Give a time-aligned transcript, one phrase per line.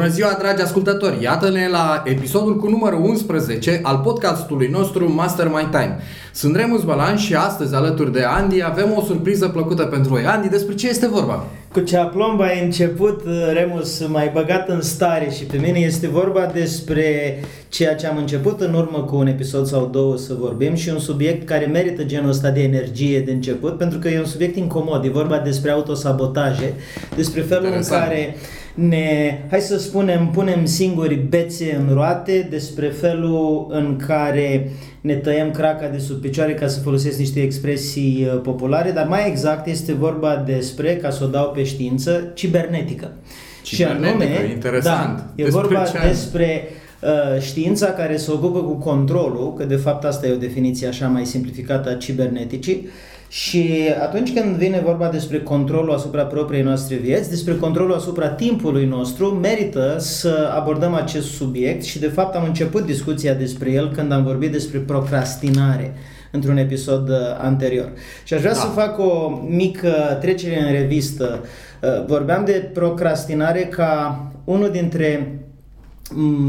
[0.00, 1.22] Bună ziua, dragi ascultători!
[1.22, 5.98] Iată-ne la episodul cu numărul 11 al podcastului nostru Master My Time.
[6.32, 10.24] Sunt Remus Balan și astăzi, alături de Andy, avem o surpriză plăcută pentru voi.
[10.24, 11.46] Andy, despre ce este vorba?
[11.72, 16.50] Cu ce aplomb ai început, Remus, mai băgat în stare și pe mine este vorba
[16.54, 20.88] despre ceea ce am început în urmă cu un episod sau două să vorbim și
[20.88, 24.56] un subiect care merită genul ăsta de energie de început, pentru că e un subiect
[24.56, 26.74] incomod, e vorba despre autosabotaje,
[27.16, 28.02] despre felul Interesant.
[28.02, 28.36] în care
[28.88, 35.50] ne, hai să spunem, punem singuri bețe în roate despre felul în care ne tăiem
[35.50, 39.92] craca de sub picioare ca să folosesc niște expresii uh, populare, dar mai exact este
[39.92, 43.12] vorba despre, ca să o dau pe știință, cibernetică.
[43.62, 45.16] Cibernetică, și anume, interesant.
[45.16, 46.68] Da, e despre vorba ce despre
[47.02, 51.08] uh, știința care se ocupă cu controlul, că de fapt asta e o definiție așa
[51.08, 52.88] mai simplificată a ciberneticii,
[53.30, 58.86] și atunci când vine vorba despre controlul asupra propriei noastre vieți, despre controlul asupra timpului
[58.86, 64.12] nostru, merită să abordăm acest subiect și de fapt am început discuția despre el când
[64.12, 65.94] am vorbit despre procrastinare
[66.30, 67.92] într-un episod uh, anterior.
[68.24, 68.58] Și aș vrea da.
[68.58, 71.44] să fac o mică trecere în revistă.
[71.82, 75.39] Uh, vorbeam de procrastinare ca unul dintre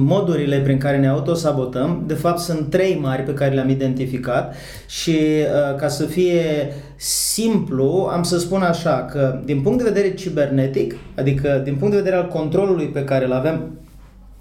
[0.05, 4.55] modurile prin care ne autosabotăm, de fapt sunt trei mari pe care le-am identificat
[4.87, 10.13] și uh, ca să fie simplu, am să spun așa că din punct de vedere
[10.13, 13.79] cibernetic, adică din punct de vedere al controlului pe care îl avem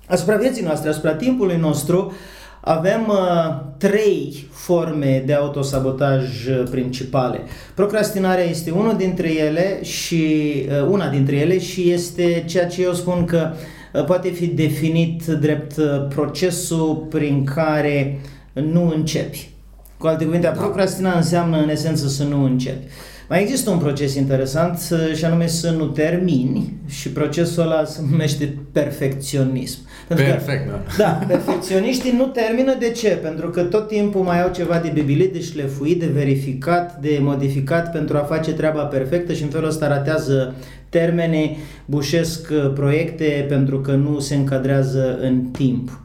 [0.06, 2.12] asupra vieții noastre, asupra timpului nostru,
[2.60, 7.40] avem uh, trei forme de autosabotaj uh, principale.
[7.74, 12.92] Procrastinarea este una dintre ele și uh, una dintre ele și este ceea ce eu
[12.92, 18.20] spun că uh, Uh, poate fi definit drept uh, procesul prin care
[18.52, 19.50] nu începi.
[19.98, 20.60] Cu alte cuvinte, a da.
[20.60, 22.86] procrastina înseamnă în esență să nu începi.
[23.28, 28.00] Mai există un proces interesant uh, și anume să nu termini și procesul ăla se
[28.10, 29.78] numește perfecționism.
[30.08, 31.04] Pentru Perfect, că, da.
[31.04, 33.08] Da, perfecționiștii nu termină de ce?
[33.08, 37.92] Pentru că tot timpul mai au ceva de bibilit, de șlefuit, de verificat, de modificat
[37.92, 40.54] pentru a face treaba perfectă și în felul ăsta ratează
[40.90, 46.00] termene, bușesc uh, proiecte pentru că nu se încadrează în timp.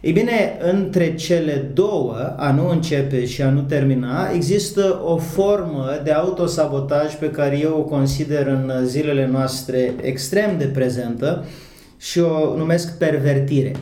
[0.00, 5.86] Ei bine, între cele două, a nu începe și a nu termina, există o formă
[6.04, 11.44] de autosabotaj pe care eu o consider în zilele noastre extrem de prezentă
[11.98, 13.72] și o numesc pervertire.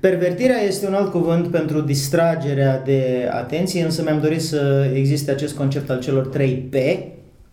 [0.00, 5.54] Pervertirea este un alt cuvânt pentru distragerea de atenție, însă mi-am dorit să existe acest
[5.56, 6.74] concept al celor 3 P,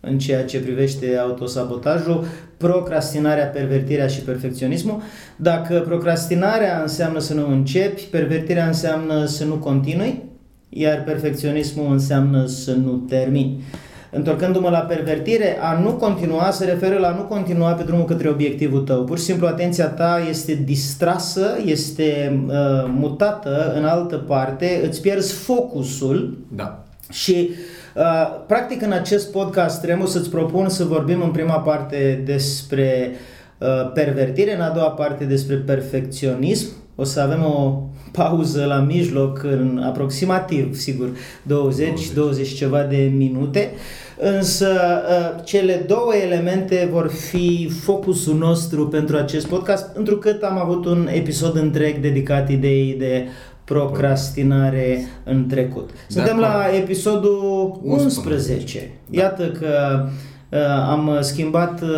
[0.06, 2.24] în ceea ce privește autosabotajul,
[2.56, 5.02] procrastinarea, pervertirea și perfecționismul.
[5.36, 10.22] Dacă procrastinarea înseamnă să nu începi, pervertirea înseamnă să nu continui,
[10.68, 13.62] iar perfecționismul înseamnă să nu termini.
[14.10, 18.80] Întorcându-mă la pervertire, a nu continua se referă la nu continua pe drumul către obiectivul
[18.80, 19.04] tău.
[19.04, 22.54] Pur și simplu atenția ta este distrasă, este uh,
[22.86, 26.84] mutată în altă parte, îți pierzi focusul da.
[27.10, 27.83] și uh, Uh,
[28.46, 33.10] practic, în acest podcast, Remu, să-ți propun să vorbim în prima parte despre
[33.58, 36.68] uh, pervertire, în a doua parte despre perfecționism.
[36.96, 37.82] O să avem o
[38.12, 43.70] pauză la mijloc, în aproximativ, sigur, 20-20 ceva de minute.
[44.18, 44.68] Însă
[45.08, 51.08] uh, cele două elemente vor fi focusul nostru pentru acest podcast, întrucât am avut un
[51.12, 53.26] episod întreg dedicat ideii de
[53.64, 55.90] procrastinare în trecut.
[56.08, 58.90] Suntem la episodul 11.
[59.10, 60.04] Iată că
[60.48, 60.58] uh,
[60.88, 61.88] am schimbat uh,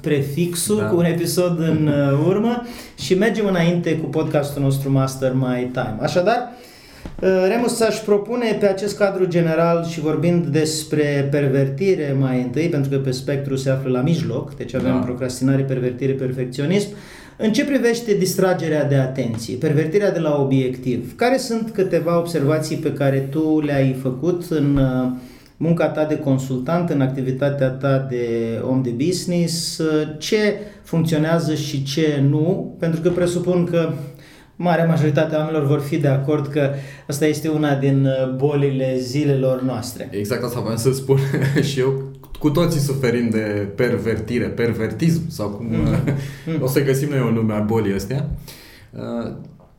[0.00, 0.84] prefixul da.
[0.84, 2.62] cu un episod în uh, urmă
[2.98, 5.96] și mergem înainte cu podcastul nostru Master My Time.
[6.00, 6.52] Așadar,
[7.20, 12.90] uh, Remus aș propune pe acest cadru general și vorbind despre pervertire mai întâi, pentru
[12.90, 14.98] că pe spectru se află la mijloc, deci avem da.
[14.98, 16.96] procrastinare, pervertire, perfecționism, uh,
[17.42, 22.92] în ce privește distragerea de atenție, pervertirea de la obiectiv, care sunt câteva observații pe
[22.92, 25.10] care tu le-ai făcut în uh,
[25.56, 28.26] munca ta de consultant, în activitatea ta de
[28.68, 33.92] om de business, uh, ce funcționează și ce nu, pentru că presupun că
[34.56, 36.70] marea majoritate a oamenilor vor fi de acord că
[37.08, 40.08] asta este una din uh, bolile zilelor noastre.
[40.10, 41.18] Exact asta vreau să spun
[41.70, 42.09] și eu
[42.40, 46.62] cu toții suferim de pervertire, pervertism sau cum mm.
[46.64, 48.30] o să găsim noi o nume a bolii astea.
[48.90, 49.32] Uh,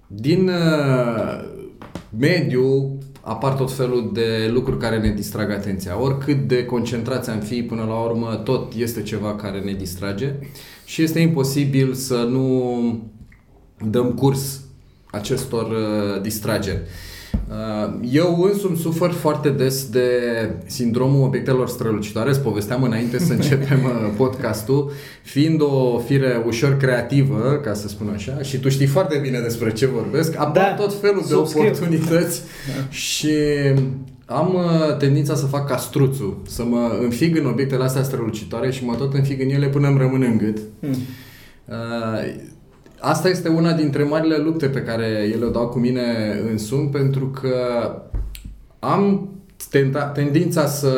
[0.08, 1.44] din uh,
[2.18, 6.02] mediu apar tot felul de lucruri care ne distrag atenția.
[6.02, 10.34] Oricât de concentrați am fi, până la urmă, tot este ceva care ne distrage
[10.86, 13.10] și este imposibil să nu
[13.90, 14.62] dăm curs
[15.12, 16.80] acestor uh, distrageri.
[16.82, 17.11] Uh,
[18.12, 20.10] eu însumi sufăr foarte des de
[20.66, 24.92] sindromul obiectelor strălucitoare, îți povesteam înainte să începem uh, podcastul,
[25.24, 29.72] fiind o fire ușor creativă, ca să spun așa, și tu știi foarte bine despre
[29.72, 32.90] ce vorbesc, apar da, tot felul de oportunități da.
[32.90, 33.32] și
[34.26, 38.96] am uh, tendința să fac castruțul, să mă înfig în obiectele astea strălucitoare și mă
[38.96, 40.58] tot înfig în ele până îmi rămân în gât.
[40.80, 40.96] Hmm.
[41.66, 42.50] Uh,
[43.02, 46.02] asta este una dintre marile lupte pe care ele o dau cu mine
[46.52, 47.56] în sun pentru că
[48.80, 49.30] am
[49.70, 50.94] tenta, tendința să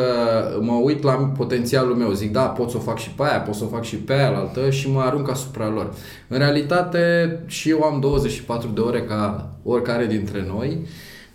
[0.60, 3.54] mă uit la potențialul meu, zic da, pot să o fac și pe aia, pot
[3.54, 5.94] să o fac și pe aia altă și mă arunc asupra lor.
[6.28, 10.78] În realitate și eu am 24 de ore ca oricare dintre noi,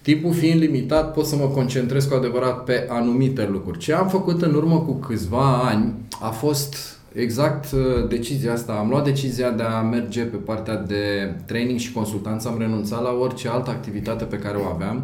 [0.01, 3.77] timpul fiind limitat pot să mă concentrez cu adevărat pe anumite lucruri.
[3.77, 8.73] Ce am făcut în urmă cu câțiva ani a fost exact uh, decizia asta.
[8.73, 12.47] Am luat decizia de a merge pe partea de training și consultanță.
[12.47, 15.03] Am renunțat la orice altă activitate pe care o aveam.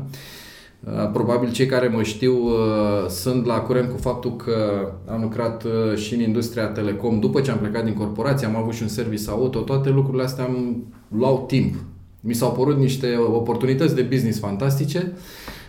[0.84, 5.66] Uh, probabil cei care mă știu uh, sunt la curent cu faptul că am lucrat
[5.96, 7.20] și în industria telecom.
[7.20, 9.60] După ce am plecat din corporație, am avut și un service auto.
[9.60, 11.76] Toate lucrurile astea îmi luau timp.
[12.22, 15.12] Mi s-au părut niște oportunități de business fantastice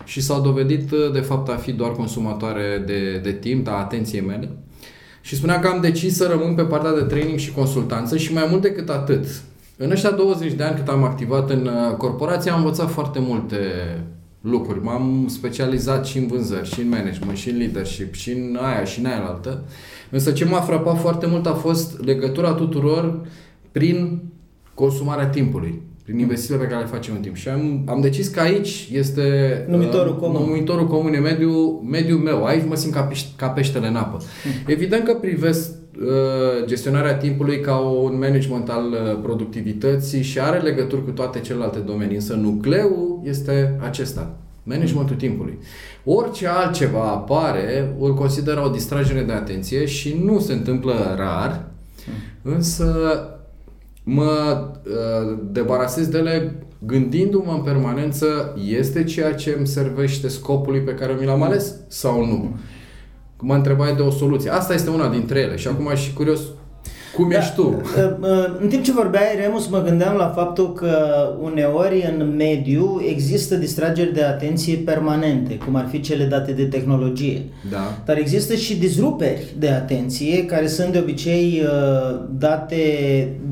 [0.05, 4.49] și s-au dovedit de fapt a fi doar consumatoare de, de timp, a atenției mele.
[5.27, 8.47] Și spunea că am decis să rămân pe partea de training și consultanță și mai
[8.49, 9.25] mult decât atât.
[9.77, 13.57] În ăștia 20 de ani cât am activat în uh, corporație am învățat foarte multe
[14.41, 14.83] lucruri.
[14.83, 18.99] M-am specializat și în vânzări, și în management, și în leadership, și în aia, și
[18.99, 19.63] în aia altă.
[20.09, 23.27] Însă ce m-a frapat foarte mult a fost legătura tuturor
[23.71, 24.21] prin
[24.73, 27.35] consumarea timpului prin investițiile pe care le facem în timp.
[27.35, 30.41] Și am, am decis că aici este numitorul uh, comun.
[30.41, 32.45] Numitorul comun e mediul, mediul meu.
[32.45, 34.17] Aici mă simt ca, peș- ca peștele în apă.
[34.17, 34.51] Mm.
[34.65, 41.03] Evident că privesc uh, gestionarea timpului ca un management al uh, productivității și are legături
[41.03, 45.27] cu toate celelalte domenii, însă nucleul este acesta, managementul mm.
[45.27, 45.57] timpului.
[46.03, 51.65] Orice altceva apare, îl consideră o distragere de atenție și nu se întâmplă rar,
[52.07, 52.53] mm.
[52.53, 53.21] însă
[54.03, 54.76] mă uh,
[55.51, 61.25] debarasez de ele gândindu-mă în permanență, este ceea ce îmi servește scopului pe care mi
[61.25, 62.55] l-am ales sau nu?
[63.39, 64.49] Mă întrebai de o soluție.
[64.49, 66.41] Asta este una dintre ele și acum aș și curios
[67.17, 67.67] cum da, ești tu?
[67.67, 67.83] Uh,
[68.21, 70.95] uh, în timp ce vorbeai, Remus, mă gândeam la faptul că
[71.41, 77.41] uneori în mediu există distrageri de atenție permanente, cum ar fi cele date de tehnologie.
[77.71, 77.97] Da.
[78.05, 82.77] Dar există și disruperi de atenție care sunt de obicei uh, date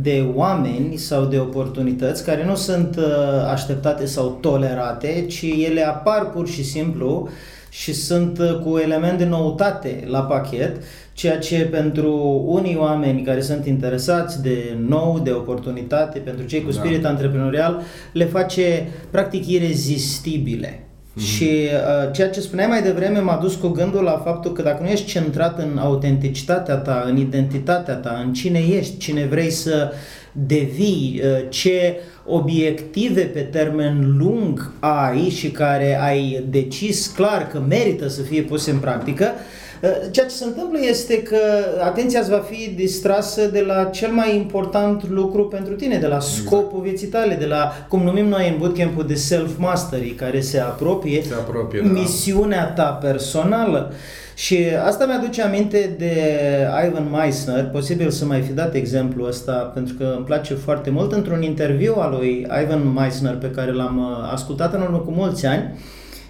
[0.02, 3.00] de oameni sau de oportunități care nu sunt
[3.52, 7.30] așteptate sau tolerate, ci ele apar pur și simplu
[7.70, 10.82] și sunt cu element de noutate la pachet
[11.16, 16.72] ceea ce pentru unii oameni care sunt interesați de nou, de oportunitate, pentru cei cu
[16.72, 16.78] da.
[16.78, 17.10] spirit da.
[17.10, 17.82] antreprenorial,
[18.12, 20.80] le face practic irezistibile.
[20.80, 21.22] Mm-hmm.
[21.22, 24.84] Și uh, ceea ce spuneai mai devreme m-a dus cu gândul la faptul că dacă
[24.84, 29.92] nu ești centrat în autenticitatea ta, în identitatea ta, în cine ești, cine vrei să
[30.32, 38.08] devii, uh, ce obiective pe termen lung ai și care ai decis clar că merită
[38.08, 39.65] să fie puse în practică, uh, Uh,
[40.12, 41.38] ceea ce se întâmplă este că
[41.84, 46.16] atenția îți va fi distrasă de la cel mai important lucru pentru tine, de la
[46.16, 46.46] exact.
[46.46, 51.24] scopul vieții tale, de la, cum numim noi în bootcamp-ul de self-mastery, care se apropie,
[51.24, 51.92] se apropie da.
[51.92, 53.94] misiunea ta personală.
[54.36, 56.14] Și asta mi-aduce aminte de
[56.88, 61.12] Ivan Meissner, posibil să mai fi dat exemplu ăsta, pentru că îmi place foarte mult,
[61.12, 65.46] într-un interviu al lui Ivan Meissner pe care l-am uh, ascultat în urmă cu mulți
[65.46, 65.78] ani,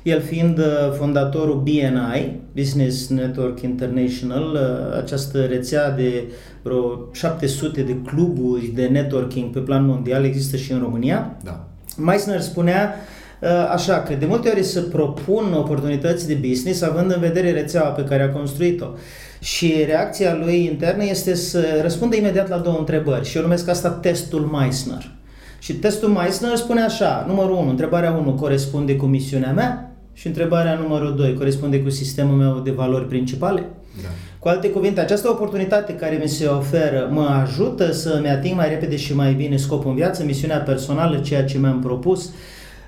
[0.06, 0.66] el fiind uh,
[0.98, 6.24] fondatorul BNI, Business Network International, uh, această rețea de
[6.62, 11.38] vreo 700 de cluburi de networking pe plan mondial există și în România.
[11.44, 11.68] Da.
[11.98, 12.96] Meissner spunea
[13.42, 17.90] uh, așa că de multe ori să propun oportunități de business având în vedere rețeaua
[17.90, 18.88] pe care a construit-o.
[19.40, 23.90] Și reacția lui internă este să răspundă imediat la două întrebări și eu numesc asta
[23.90, 25.12] testul Meissner.
[25.60, 29.95] Și testul Meissner spune așa, numărul 1, întrebarea 1 corespunde cu misiunea mea?
[30.18, 33.70] Și întrebarea numărul 2 corespunde cu sistemul meu de valori principale?
[34.02, 34.10] Da.
[34.40, 38.96] Cu alte cuvinte, această oportunitate care mi se oferă mă ajută să-mi ating mai repede
[38.96, 42.30] și mai bine scopul în viață, misiunea personală, ceea ce mi-am propus.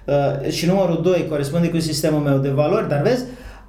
[0.05, 3.23] Uh, și numărul 2 corespunde cu sistemul meu de valori, dar vezi,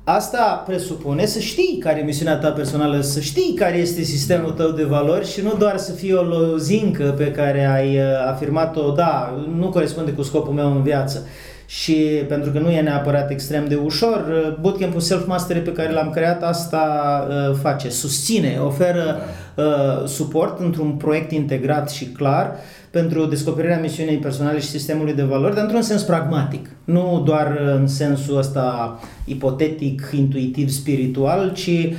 [0.05, 4.71] asta presupune să știi care e misiunea ta personală, să știi care este sistemul tău
[4.71, 9.45] de valori și nu doar să fie o lozincă pe care ai uh, afirmat-o, da,
[9.57, 11.27] nu corespunde cu scopul meu în viață
[11.69, 11.95] și
[12.29, 16.43] pentru că nu e neapărat extrem de ușor, uh, bootcamp-ul self-mastery pe care l-am creat
[16.43, 19.17] asta uh, face, susține, oferă
[19.55, 22.57] uh, suport într-un proiect integrat și clar
[22.91, 26.71] pentru descoperirea misiunii personale și sistemului de valori, dar într-un sens pragmatic.
[26.85, 31.95] Nu doar în sensul ăsta ipotetic, intuitiv, spiritual, ci uh,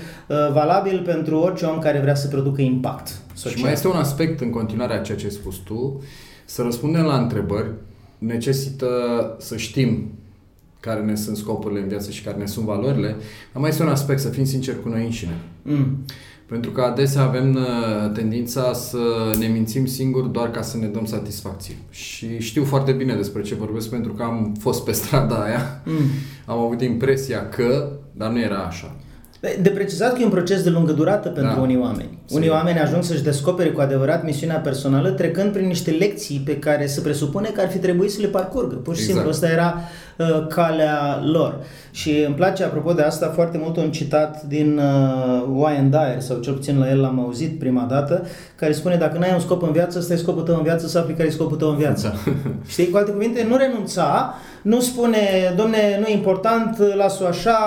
[0.53, 3.57] valabil pentru orice om care vrea să producă impact social.
[3.57, 6.03] Și mai este un aspect în continuare a ceea ce ai spus tu,
[6.45, 7.71] să răspundem la întrebări
[8.19, 8.87] necesită
[9.39, 10.11] să știm
[10.79, 13.07] care ne sunt scopurile în viață și care ne sunt valorile,
[13.53, 15.37] dar mai este un aspect, să fim sinceri cu noi înșine.
[15.61, 16.05] Mm.
[16.45, 21.05] Pentru că adesea avem uh, tendința să ne mințim singuri doar ca să ne dăm
[21.05, 21.75] satisfacție.
[21.89, 25.93] Și știu foarte bine despre ce vorbesc pentru că am fost pe strada aia, mm.
[26.45, 28.95] am avut impresia că, dar nu era așa.
[29.61, 31.61] De precizat că e un proces de lungă durată pentru da.
[31.61, 32.17] unii oameni.
[32.29, 32.55] Unii Sim.
[32.55, 37.01] oameni ajung să-și descopere cu adevărat misiunea personală trecând prin niște lecții pe care se
[37.01, 38.75] presupune că ar fi trebuit să le parcurgă.
[38.75, 39.15] Pur și exact.
[39.15, 39.81] simplu, asta era
[40.19, 41.55] uh, calea lor.
[41.91, 46.37] Și îmi place, apropo de asta, foarte mult un citat din uh, Wayne Dyer, sau
[46.37, 49.71] cel puțin la el l-am auzit prima dată, care spune dacă n-ai un scop în
[49.71, 52.13] viață, ăsta e scopul tău în viață, să afli care e scopul tău în viață.
[52.25, 52.31] Da.
[52.73, 55.17] Știi, cu alte cuvinte, nu renunța, nu spune,
[55.55, 57.57] domne, nu e important, las-o așa,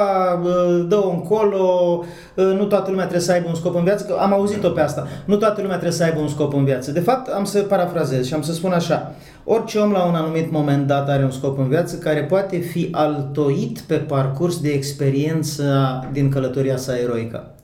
[0.45, 1.99] uh, dă-o încolo,
[2.35, 4.81] uh, nu toată lumea trebuie să aibă un scop în viață, că am auzit-o pe
[4.81, 6.91] asta, nu toată lumea trebuie să aibă un scop în viață.
[6.91, 10.51] De fapt, am să parafrazez și am să spun așa, Orice om la un anumit
[10.51, 15.65] moment dat are un scop în viață care poate fi altoit pe parcurs de experiență
[16.13, 17.55] din călătoria sa eroică.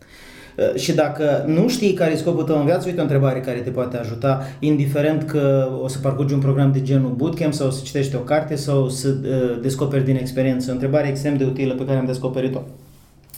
[0.57, 3.59] Uh, și dacă nu știi care e scopul tău în viață, uite o întrebare care
[3.59, 7.81] te poate ajuta, indiferent că o să parcurgi un program de genul bootcamp sau să
[7.85, 10.71] citești o carte sau să uh, descoperi din experiență.
[10.71, 12.61] O întrebare extrem de utilă pe care am descoperit-o.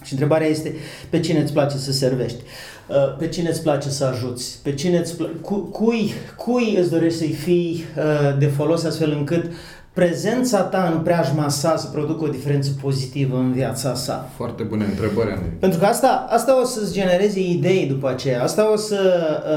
[0.02, 0.74] Și întrebarea este,
[1.10, 2.38] pe cine îți place să servești?
[2.86, 4.58] Uh, pe cine îți place să ajuți?
[4.62, 9.10] Pe cine îți pla- cu, cui, cui îți dorești să-i fii uh, de folos astfel
[9.10, 9.52] încât
[9.92, 14.30] prezența ta în preajma sa să producă o diferență pozitivă în viața sa?
[14.36, 15.50] Foarte bună întrebare, Andrei.
[15.58, 18.98] Pentru că asta, asta o să-ți genereze idei după aceea, asta o să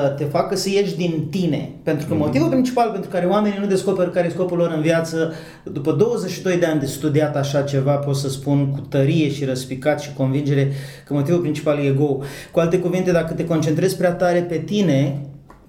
[0.04, 1.72] uh, te facă să ieși din tine.
[1.84, 2.18] Pentru că mm-hmm.
[2.18, 6.58] motivul principal pentru care oamenii nu descoperă care e scopul lor în viață, după 22
[6.58, 10.72] de ani de studiat așa ceva, pot să spun cu tărie și răspicat și convingere
[11.06, 12.20] că motivul principal e ego.
[12.52, 15.22] Cu alte cuvinte, dacă te concentrezi prea tare pe tine,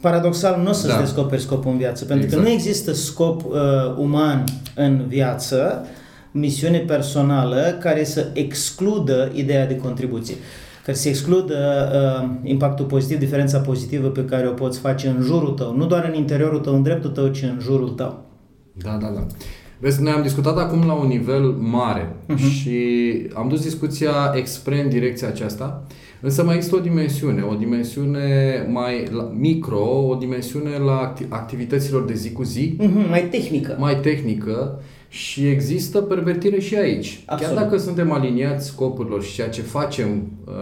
[0.04, 1.00] paradoxal nu o să-ți da.
[1.00, 2.42] descoperi scopul în viață, pentru exact.
[2.42, 3.52] că nu există scop uh,
[3.96, 4.44] uman
[4.74, 5.86] în viață,
[6.30, 10.34] misiune personală care să excludă ideea de contribuție
[10.84, 15.50] care să excludă uh, impactul pozitiv, diferența pozitivă pe care o poți face în jurul
[15.50, 18.24] tău, nu doar în interiorul tău, în dreptul tău, ci în jurul tău.
[18.72, 19.26] Da, da, da.
[19.78, 22.50] Vezi, noi am discutat acum la un nivel mare uh-huh.
[22.50, 22.78] și
[23.34, 25.86] am dus discuția expre în direcția aceasta.
[26.24, 29.04] Uh, Însă mai există o dimensiune, o dimensiune mai
[29.38, 32.76] micro, o dimensiune la activităților de zi cu zi.
[32.80, 33.76] Mm-hmm, mai tehnică.
[33.78, 34.80] Mai tehnică
[35.14, 37.22] și există pervertire și aici.
[37.26, 37.54] Absolut.
[37.54, 40.08] Chiar dacă suntem aliniați scopurilor și ceea ce facem
[40.44, 40.52] uh,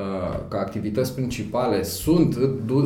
[0.49, 2.39] ca activități principale sunt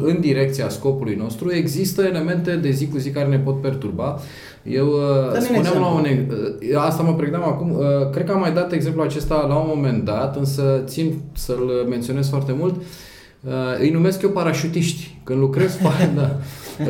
[0.02, 4.20] în direcția scopului nostru, există elemente de zi cu zi care ne pot perturba.
[4.62, 6.04] Eu uh, spuneam la un...
[6.04, 7.70] Uh, asta mă pregneam acum.
[7.70, 11.86] Uh, cred că am mai dat exemplu acesta la un moment dat, însă țin să-l
[11.88, 12.74] menționez foarte mult.
[12.74, 15.18] Uh, îi numesc eu parașutiști.
[15.24, 15.78] Când lucrez,
[16.16, 16.36] da,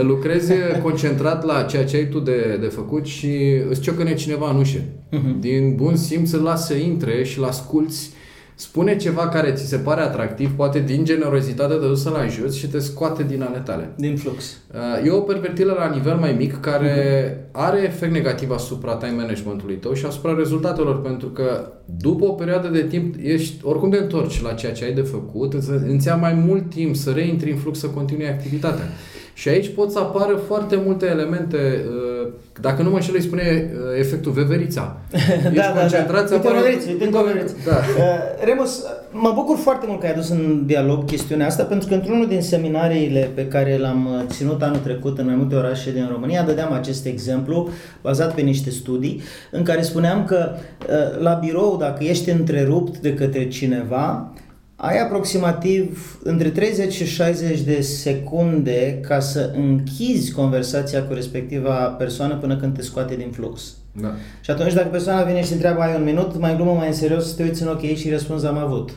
[0.03, 0.53] lucrezi
[0.83, 3.31] concentrat la ceea ce ai tu de, de făcut și
[3.71, 4.79] îți ciocăne cineva în ușă.
[4.79, 5.41] Uh-huh.
[5.41, 8.11] Din bun simț îl lasă să intre și-l asculți
[8.59, 12.67] spune ceva care ți se pare atractiv, poate din generozitate te duci să-l ajuți și
[12.67, 13.93] te scoate din ale tale.
[13.97, 14.59] Din flux.
[14.75, 17.53] Uh, e o pervertire la nivel mai mic care uh-huh.
[17.53, 22.69] are efect negativ asupra time managementului tău și asupra rezultatelor, pentru că după o perioadă
[22.69, 25.53] de timp ești oricum de întorci la ceea ce ai de făcut,
[25.89, 28.85] îți ia mai mult timp să reintri în flux, să continui activitatea.
[29.37, 32.29] Și aici pot să apară foarte multe elemente, uh,
[32.61, 34.97] dacă nu mă înșel, îi spune uh, efectul veverița.
[35.43, 36.35] da, da, concentrat, da.
[36.35, 37.55] Uite veveriță, uite veveriță.
[37.67, 37.73] Da.
[37.73, 41.95] Uh, Remus, mă bucur foarte mult că ai adus în dialog chestiunea asta, pentru că
[41.95, 46.43] într-unul din seminariile pe care l-am ținut anul trecut în mai multe orașe din România,
[46.43, 47.69] dădeam acest exemplu
[48.03, 50.51] bazat pe niște studii în care spuneam că
[51.19, 54.33] la birou, dacă ești întrerupt de către cineva,
[54.87, 62.37] ai aproximativ între 30 și 60 de secunde ca să închizi conversația cu respectiva persoană
[62.37, 63.77] până când te scoate din flux.
[64.01, 64.15] Da.
[64.41, 67.35] Și atunci dacă persoana vine și întreabă ai un minut, mai glumă, mai în serios,
[67.35, 68.91] te uiți în ochii și răspunzi am avut.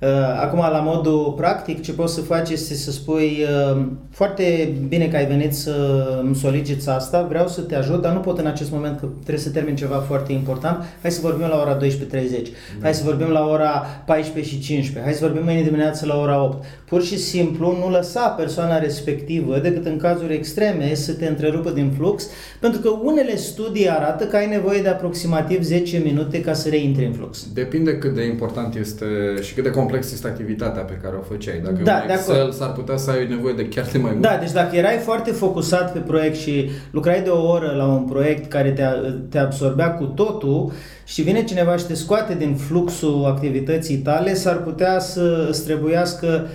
[0.00, 0.08] Uh,
[0.40, 3.38] acum, la modul practic, ce poți să faci este să spui
[3.72, 8.12] uh, foarte bine că ai venit să îmi soliciți asta, vreau să te ajut, dar
[8.12, 10.84] nu pot în acest moment că trebuie să termin ceva foarte important.
[11.02, 12.82] Hai să vorbim la ora 12.30, da.
[12.82, 16.44] hai să vorbim la ora 14 și 15, hai să vorbim mâine dimineață la ora
[16.44, 16.64] 8.
[16.88, 21.92] Pur și simplu nu lăsa persoana respectivă, decât în cazuri extreme, să te întrerupă din
[21.96, 22.28] flux,
[22.60, 27.04] pentru că unele studii arată că ai nevoie de aproximativ 10 minute ca să reintri
[27.04, 27.46] în flux.
[27.54, 29.06] Depinde cât de important este
[29.42, 31.60] și cât de complex complex este activitatea pe care o făceai.
[31.64, 34.22] Dacă da, un Excel, s-ar putea să ai nevoie de chiar de mai mult.
[34.22, 38.04] Da, deci dacă erai foarte focusat pe proiect și lucrai de o oră la un
[38.04, 38.84] proiect care te,
[39.28, 40.72] te absorbea cu totul
[41.04, 46.46] și vine cineva și te scoate din fluxul activității tale, s-ar putea să îți trebuiască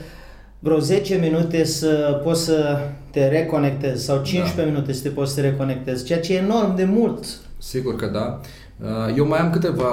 [0.60, 2.80] vreo 10 minute să poți să
[3.12, 4.64] te reconectezi sau 15 da.
[4.64, 7.26] minute să te poți să te reconectezi, ceea ce e enorm de mult.
[7.58, 8.40] Sigur că da.
[8.82, 9.90] Uh, eu mai am câteva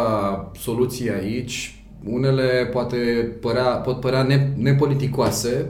[0.59, 1.76] soluții aici
[2.11, 2.97] unele poate
[3.41, 5.67] părea, pot părea ne, nepoliticoase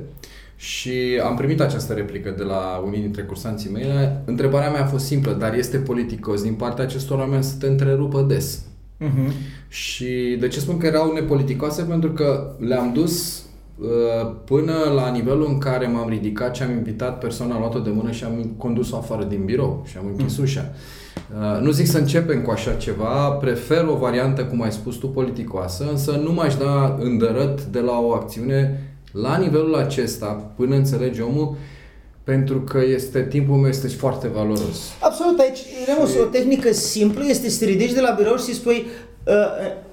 [0.56, 3.86] și am primit această replică de la unii dintre cursanții mei.
[4.24, 8.24] Întrebarea mea a fost simplă, dar este politicos din partea acestor oameni să te întrerupă
[8.28, 8.64] des.
[9.00, 9.32] Uh-huh.
[9.68, 11.82] Și de ce spun că erau nepoliticoase?
[11.82, 13.44] Pentru că le-am dus
[13.78, 18.10] uh, până la nivelul în care m-am ridicat și am invitat persoana, luat-o de mână
[18.10, 20.42] și am condus-o afară din birou și am închis uh-huh.
[20.42, 20.72] ușa.
[21.34, 25.08] Uh, nu zic să începem cu așa ceva, prefer o variantă, cum ai spus tu,
[25.08, 28.80] politicoasă, însă nu m-aș da îndărăt de la o acțiune
[29.12, 31.56] la nivelul acesta, până înțelege omul,
[32.24, 34.78] pentru că este timpul meu este foarte valoros.
[35.00, 36.18] Absolut, aici, Remus, și...
[36.18, 39.15] o tehnică simplă este să te ridici de la birou și să spui Uh,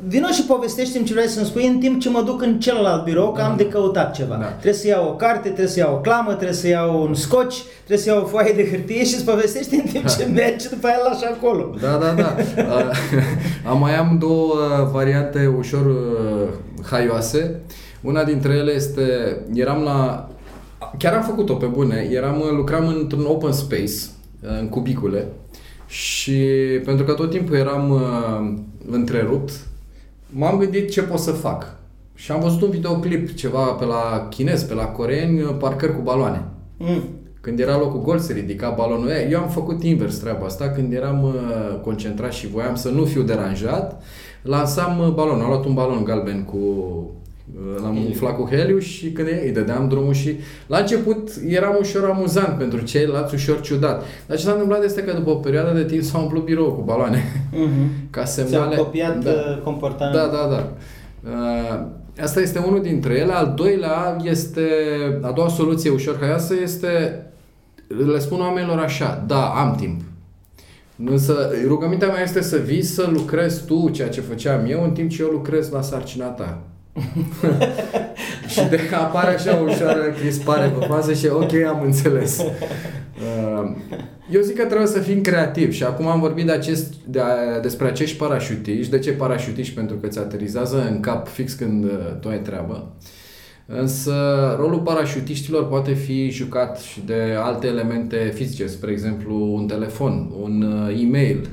[0.08, 3.32] vino și povestește-mi ce vrei să-mi spui în timp ce mă duc în celălalt birou,
[3.32, 4.36] că am de căutat ceva.
[4.36, 4.46] Da.
[4.46, 7.63] Trebuie să iau o carte, trebuie să iau o clamă, trebuie să iau un scoci,
[7.75, 10.88] trebuie să iau o foaie de hârtie și îți povestești în timp ce mergi după
[10.88, 11.75] aia lași acolo.
[11.82, 12.36] Da, da, da.
[13.70, 16.50] am mai am două uh, variante ușor uh,
[16.90, 17.62] haioase.
[18.02, 20.30] Una dintre ele este, eram la,
[20.98, 23.94] chiar am făcut-o pe bune, eram, lucram într-un open space,
[24.42, 25.28] în cubicule,
[25.94, 26.42] și
[26.86, 28.54] pentru că tot timpul eram uh,
[28.90, 29.52] întrerupt,
[30.30, 31.75] m-am gândit ce pot să fac.
[32.16, 36.02] Și am văzut un videoclip, ceva pe la chinez, pe la coreeni, uh, parcări cu
[36.02, 36.44] baloane.
[36.78, 37.04] Mm.
[37.42, 39.10] Când era locul gol, se ridica balonul.
[39.30, 40.69] Eu am făcut invers treaba asta.
[40.69, 44.04] Când eram uh, concentrat și voiam să nu fiu deranjat,
[44.41, 45.41] lansam uh, balonul.
[45.41, 46.58] Am luat un balon galben cu
[47.82, 50.36] L-am umflat cu heliuș și când îi dădeam drumul și
[50.67, 54.03] la început eram ușor amuzant pentru ceilalți, ușor ciudat.
[54.27, 56.82] Dar ce s-a întâmplat este că după o perioadă de timp s-a umplut birou cu
[56.82, 57.23] baloane.
[57.51, 57.88] Uh-huh.
[58.10, 58.73] Ca semnale.
[58.73, 59.32] Ți-au copiat da.
[59.32, 60.29] Uh, comportamentul.
[60.32, 60.71] Da, da, da.
[61.29, 61.86] Uh,
[62.21, 63.34] asta este unul dintre ele.
[63.34, 64.67] Al doilea este,
[65.21, 67.25] a doua soluție ușor haioasă este,
[67.88, 70.01] le spun oamenilor așa, da, am timp.
[71.06, 75.10] Însă rugămintea mea este să vii să lucrezi tu ceea ce făceam eu în timp
[75.10, 76.62] ce eu lucrez la sarcina ta.
[78.47, 82.38] Și de că apare așa o ușoară crispare pe fază și ok, am înțeles.
[82.39, 83.71] Uh,
[84.32, 87.19] eu zic că trebuie să fim creativi și acum am vorbit de acest, de,
[87.62, 88.91] despre acești parașutiști.
[88.91, 89.73] De ce parașutiști?
[89.73, 92.95] Pentru că ți aterizează în cap fix când uh, tu ai treabă.
[93.65, 94.13] Însă
[94.60, 100.62] rolul parașutiștilor poate fi jucat și de alte elemente fizice, spre exemplu un telefon, un
[100.62, 101.49] uh, e-mail,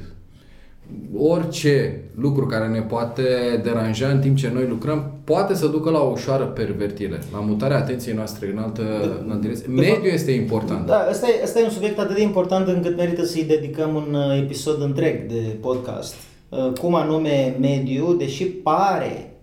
[1.16, 3.22] orice lucru care ne poate
[3.62, 7.76] deranja în timp ce noi lucrăm poate să ducă la o ușoară pervertire, la mutarea
[7.76, 8.82] atenției noastre în altă,
[9.24, 9.68] în altă direcție.
[9.68, 10.86] Mediul este important.
[10.86, 14.14] Da, ăsta e, ăsta e un subiect atât de important încât merită să-i dedicăm un
[14.14, 16.14] uh, episod întreg de podcast.
[16.48, 19.34] Uh, cum anume mediu, deși pare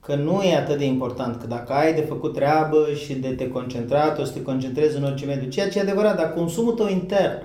[0.00, 3.48] că nu e atât de important, că dacă ai de făcut treabă și de te
[3.48, 6.88] concentrat, o să te concentrezi în orice mediu, ceea ce e adevărat, dar consumul tău
[6.88, 7.42] intern de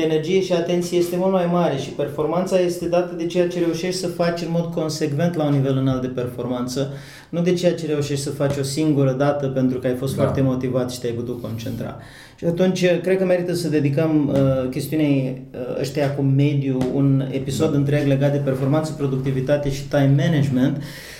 [0.00, 4.00] energie și atenție este mult mai mare și performanța este dată de ceea ce reușești
[4.00, 6.92] să faci în mod consecvent la un nivel înalt de performanță,
[7.28, 10.22] nu de ceea ce reușești să faci o singură dată pentru că ai fost da.
[10.22, 11.96] foarte motivat și te-ai putut concentra.
[12.36, 17.70] Și atunci cred că merită să dedicăm uh, chestiunei uh, ăștia cu mediu un episod
[17.70, 17.76] da.
[17.76, 20.76] întreg legat de performanță, productivitate și time management.
[20.76, 21.15] Uh, Uh,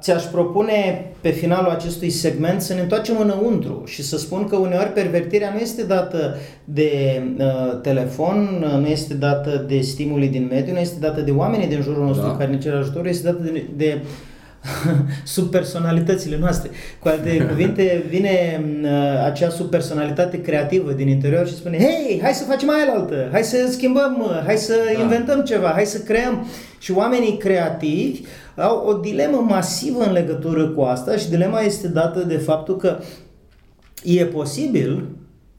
[0.00, 4.92] ți-aș propune pe finalul acestui segment să ne întoarcem înăuntru și să spun că uneori
[4.92, 10.78] pervertirea nu este dată de uh, telefon, nu este dată de stimuli din mediu, nu
[10.78, 12.36] este dată de oamenii din jurul nostru da.
[12.36, 14.02] care ne cer ajutor, este dată de, de
[15.24, 16.70] subpersonalitățile noastre.
[16.98, 22.44] Cu alte cuvinte, vine uh, acea subpersonalitate creativă din interior și spune Hei, hai să
[22.44, 25.00] facem mai altă, hai să schimbăm, uh, hai să da.
[25.00, 26.46] inventăm ceva, hai să creăm.
[26.78, 28.20] Și oamenii creativi
[28.56, 32.98] au o dilemă masivă în legătură cu asta și dilema este dată de faptul că
[34.02, 35.08] e posibil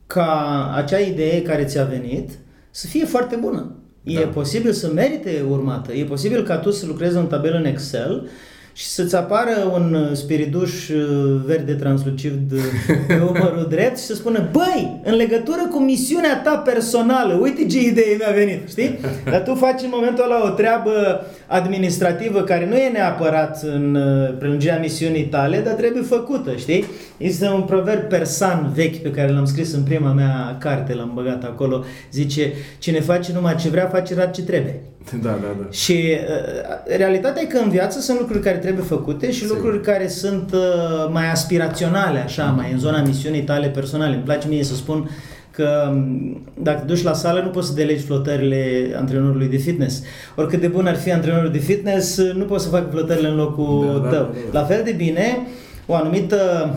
[0.06, 2.30] ca acea idee care ți-a venit
[2.70, 3.76] să fie foarte bună.
[4.02, 4.26] E da.
[4.26, 5.92] posibil să merite urmată.
[5.92, 8.28] E posibil ca tu să lucrezi în tabelă în Excel
[8.72, 12.60] și să-ți apară un uh, spiriduș uh, verde translucid uh,
[13.06, 17.80] pe umărul drept și să spună Băi, în legătură cu misiunea ta personală, uite ce
[17.80, 18.98] idee mi-a venit, știi?
[19.30, 23.98] Dar tu faci în momentul ăla o treabă administrativă care nu e neapărat în
[24.38, 26.84] prelungirea misiunii tale, dar trebuie făcută, știi?
[27.16, 31.44] Este un proverb persan vechi pe care l-am scris în prima mea carte, l-am băgat
[31.44, 31.84] acolo.
[32.12, 34.80] Zice, cine face numai ce vrea, face rar ce trebuie.
[35.22, 35.70] Da, da, da.
[35.70, 39.56] Și uh, realitatea e că în viață sunt lucruri care trebuie făcute și Sigur.
[39.56, 42.56] lucruri care sunt uh, mai aspiraționale, așa, mm.
[42.56, 44.14] mai în zona misiunii tale personale.
[44.14, 45.10] Îmi place mie să spun
[45.50, 50.02] că um, dacă te duci la sală nu poți să delegi flotările antrenorului de fitness.
[50.36, 54.00] Oricât de bun ar fi antrenorul de fitness, nu poți să facă flotările în locul
[54.02, 54.22] da, da tău.
[54.22, 54.60] Da, da, da.
[54.60, 55.46] La fel de bine,
[55.86, 56.70] o anumită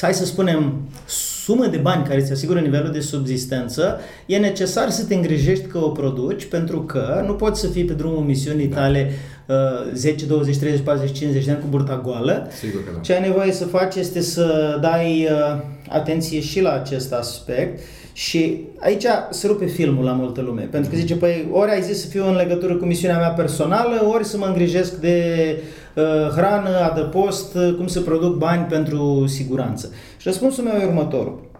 [0.00, 0.72] hai să spunem,
[1.46, 5.78] sumă de bani care îți asigură nivelul de subzistență, e necesar să te îngrijești că
[5.78, 9.10] o produci, pentru că nu poți să fii pe drumul misiunii tale
[9.46, 12.48] uh, 10, 20, 30, 40, 50 de ani cu burta goală.
[12.58, 13.00] Sigur că da.
[13.00, 17.80] Ce ai nevoie să faci este să dai uh, atenție și la acest aspect
[18.16, 22.00] și aici se rupe filmul la multă lume, pentru că zice, păi ori ai zis
[22.00, 25.56] să fiu în legătură cu misiunea mea personală, ori să mă îngrijesc de
[25.96, 29.90] uh, hrană, adăpost, uh, cum să produc bani pentru siguranță.
[30.16, 31.50] Și răspunsul meu e următorul.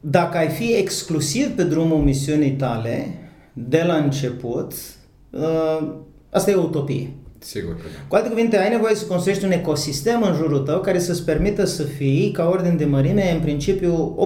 [0.00, 3.06] Dacă ai fi exclusiv pe drumul misiunii tale,
[3.52, 4.72] de la început,
[5.30, 5.88] uh,
[6.30, 7.12] asta e o utopie.
[7.42, 8.04] Sigur că da.
[8.08, 11.64] Cu alte cuvinte, ai nevoie să construiești un ecosistem în jurul tău care să-ți permită
[11.64, 14.16] să fii, ca ordine de mărime, în principiu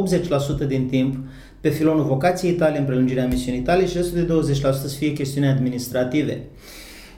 [0.64, 1.16] 80% din timp
[1.60, 5.46] pe filonul vocației tale, în prelungirea misiunii tale și restul de 20% să fie chestiuni
[5.46, 6.42] administrative.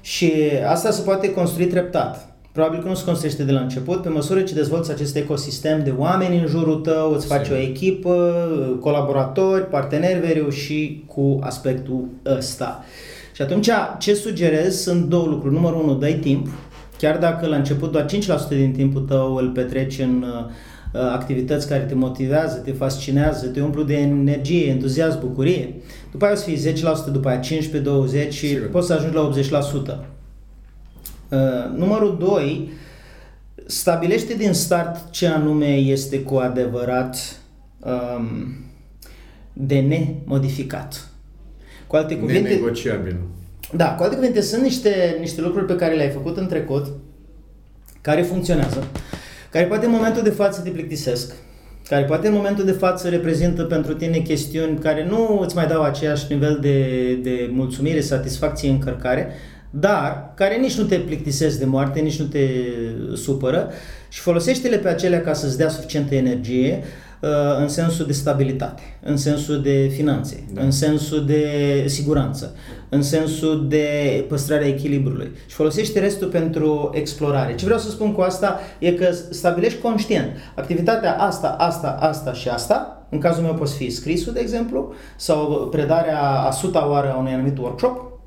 [0.01, 0.33] Și
[0.69, 2.33] asta se poate construi treptat.
[2.53, 5.95] Probabil că nu se construiește de la început, pe măsură ce dezvolți acest ecosistem de
[5.97, 7.59] oameni în jurul tău, îți faci Sigur.
[7.59, 8.35] o echipă,
[8.81, 12.85] colaboratori, parteneri, vei reuși cu aspectul ăsta.
[13.39, 15.55] Și atunci ce sugerez sunt două lucruri.
[15.55, 16.49] Numărul unu, dai timp.
[16.97, 20.25] Chiar dacă la început doar 5% din timpul tău îl petreci în
[20.93, 25.75] uh, activități care te motivează, te fascinează, te umplu de energie, entuziasm, bucurie.
[26.11, 28.69] După aia o să fii 10%, după aia 15, 20 și Sigur.
[28.69, 29.97] poți să ajungi la 80%.
[31.29, 31.39] Uh,
[31.77, 32.71] numărul 2,
[33.67, 37.41] stabilește din start ce anume este cu adevărat
[37.79, 38.55] um,
[39.53, 41.08] de nemodificat.
[41.89, 42.49] Cu alte cuvinte...
[42.49, 43.17] Nenegociabil.
[43.73, 46.87] Da, cu alte cuvinte, sunt niște, niște lucruri pe care le-ai făcut în trecut,
[48.01, 48.85] care funcționează,
[49.51, 51.35] care poate în momentul de față te plictisesc,
[51.89, 55.83] care poate în momentul de față reprezintă pentru tine chestiuni care nu îți mai dau
[55.83, 59.29] aceeași nivel de, de mulțumire, satisfacție, încărcare,
[59.71, 62.49] dar care nici nu te plictisesc de moarte, nici nu te
[63.15, 63.71] supără
[64.09, 67.08] și folosește-le pe acelea ca să-ți dea suficientă energie Uh,
[67.61, 70.63] în sensul de stabilitate, în sensul de finanțe, da.
[70.63, 71.45] în sensul de
[71.87, 72.55] siguranță,
[72.89, 77.55] în sensul de păstrarea echilibrului și folosește restul pentru explorare.
[77.55, 82.49] Ce vreau să spun cu asta e că stabilești conștient activitatea asta, asta, asta și
[82.49, 87.19] asta, în cazul meu poți fi scrisul, de exemplu, sau predarea a suta oară a
[87.19, 88.18] unui anumit workshop,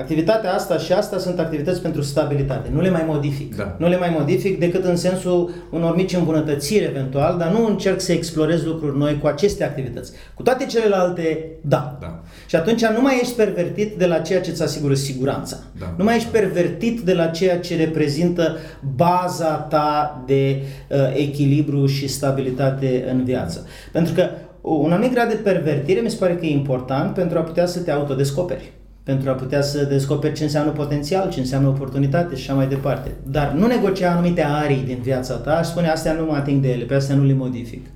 [0.00, 2.68] Activitatea asta și asta sunt activități pentru stabilitate.
[2.72, 3.56] Nu le mai modific.
[3.56, 3.76] Da.
[3.78, 8.12] Nu le mai modific decât în sensul unor mici îmbunătățiri eventual, dar nu încerc să
[8.12, 10.12] explorez lucruri noi cu aceste activități.
[10.34, 11.98] Cu toate celelalte, da.
[12.00, 12.20] da.
[12.46, 15.56] Și atunci nu mai ești pervertit de la ceea ce îți asigură siguranța.
[15.78, 15.94] Da.
[15.96, 18.56] Nu mai ești pervertit de la ceea ce reprezintă
[18.96, 23.66] baza ta de uh, echilibru și stabilitate în viață.
[23.92, 24.28] Pentru că
[24.60, 27.80] un anumit grad de pervertire mi se pare că e important pentru a putea să
[27.80, 28.76] te autodescoperi
[29.08, 33.10] pentru a putea să descoperi ce înseamnă potențial, ce înseamnă oportunitate și așa mai departe.
[33.22, 36.68] Dar nu negocia anumite arii din viața ta și spune astea nu mă ating de
[36.68, 37.86] ele, pe astea nu le modific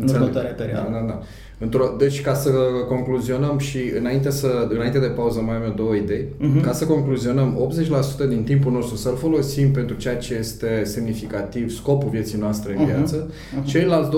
[0.00, 0.88] în următoarea perioadă.
[0.90, 1.20] Da, da, da.
[1.58, 2.50] Într-o, deci ca să
[2.88, 6.24] concluzionăm și înainte, să, înainte de pauză mai am eu două idei.
[6.24, 6.62] Uh-huh.
[6.62, 7.68] Ca să concluzionăm,
[8.24, 12.84] 80% din timpul nostru să-l folosim pentru ceea ce este semnificativ, scopul vieții noastre în
[12.84, 12.94] uh-huh.
[12.94, 13.30] viață.
[13.30, 13.64] Uh-huh.
[13.64, 14.10] Ceilalți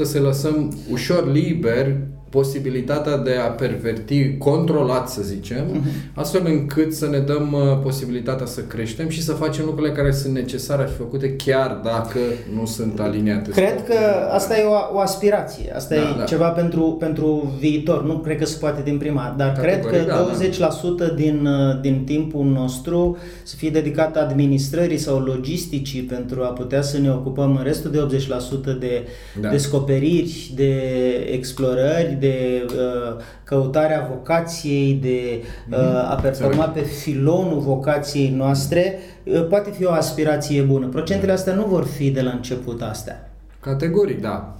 [0.00, 1.96] 20% să lăsăm ușor liber
[2.32, 6.14] posibilitatea de a perverti, controlat să zicem, uh-huh.
[6.14, 10.34] astfel încât să ne dăm uh, posibilitatea să creștem și să facem lucrurile care sunt
[10.34, 12.18] necesare a fi făcute chiar dacă
[12.54, 13.50] nu sunt aliniate.
[13.50, 13.94] Cred că
[14.30, 16.24] asta e o, o aspirație, asta da, e da.
[16.24, 20.26] ceva pentru, pentru viitor, nu cred că se poate din prima, dar Categoric, cred că
[20.58, 21.14] da, 20% da.
[21.14, 26.98] din, uh, din timpul nostru să fie dedicat administrării sau logisticii pentru a putea să
[26.98, 28.18] ne ocupăm în restul de
[28.74, 29.06] 80% de
[29.40, 29.48] da.
[29.48, 30.72] descoperiri, de
[31.32, 39.70] explorări, de uh, căutarea vocației, de uh, a performa pe filonul vocației noastre, uh, poate
[39.70, 40.86] fi o aspirație bună.
[40.86, 43.30] Procentele astea nu vor fi de la început astea.
[43.60, 44.56] Categoric, da.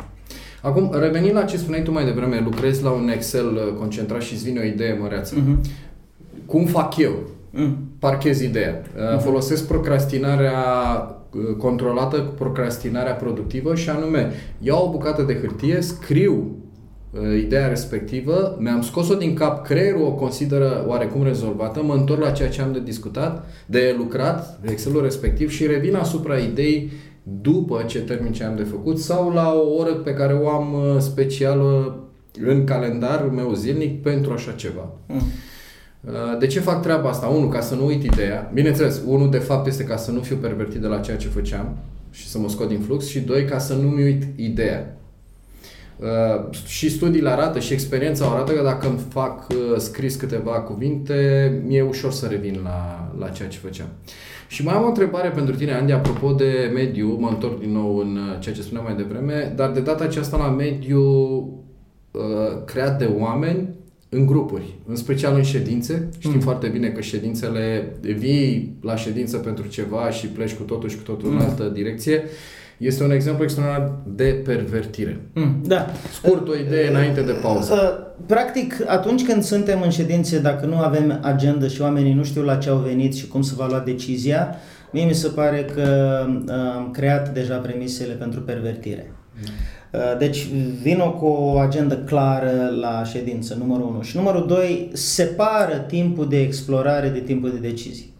[0.63, 4.33] Acum, revenind la ce spuneai tu mai devreme, lucrezi la un Excel uh, concentrat și
[4.33, 5.35] îți vine o idee măreață.
[5.35, 5.71] Uh-huh.
[6.47, 7.13] Cum fac eu?
[7.13, 7.71] Uh-huh.
[7.99, 8.83] parchez ideea.
[8.97, 10.53] Uh, folosesc procrastinarea
[11.31, 16.72] uh, controlată cu procrastinarea productivă și anume iau o bucată de hârtie, scriu uh,
[17.39, 22.49] ideea respectivă, mi-am scos-o din cap, creierul o consideră oarecum rezolvată, mă întorc la ceea
[22.49, 28.33] ce am de discutat, de lucrat, Excelul respectiv și revin asupra ideii după ce termin
[28.33, 31.97] ce am de făcut sau la o oră pe care o am uh, specială
[32.45, 34.91] în calendarul meu zilnic pentru așa ceva.
[35.07, 35.17] Mm.
[35.17, 37.27] Uh, de ce fac treaba asta?
[37.27, 38.51] Unu, ca să nu uit ideea.
[38.55, 41.77] Bineînțeles, unul de fapt este ca să nu fiu pervertit de la ceea ce făceam
[42.11, 44.97] și să mă scot din flux și doi, ca să nu-mi uit ideea.
[46.03, 51.63] Uh, și studiile arată și experiența arată că dacă îmi fac uh, scris câteva cuvinte,
[51.67, 53.87] mi-e ușor să revin la, la ceea ce făceam.
[54.49, 57.97] Și mai am o întrebare pentru tine, Andy, apropo de mediu, mă întorc din nou
[57.97, 61.03] în uh, ceea ce spuneam mai devreme, dar de data aceasta la mediu
[62.11, 63.69] uh, creat de oameni
[64.09, 66.09] în grupuri, în special în ședințe.
[66.19, 66.41] Știm mm.
[66.41, 71.03] foarte bine că ședințele, vii la ședință pentru ceva și pleci cu totul și cu
[71.03, 71.37] totul mm.
[71.37, 72.23] în altă direcție.
[72.79, 75.21] Este un exemplu extraordinar de pervertire.
[75.35, 75.87] Mm, da.
[76.13, 77.73] Scurt o idee înainte de pauză.
[77.73, 82.43] Uh, practic, atunci când suntem în ședințe, dacă nu avem agenda și oamenii nu știu
[82.43, 84.57] la ce au venit și cum să va lua decizia,
[84.91, 89.13] mie mi se pare că uh, am creat deja premisele pentru pervertire.
[89.35, 89.53] Mm.
[89.93, 90.47] Uh, deci
[90.83, 94.03] vină cu o agendă clară la ședință, numărul 1.
[94.03, 98.12] Și numărul 2, separă timpul de explorare de timpul de decizii.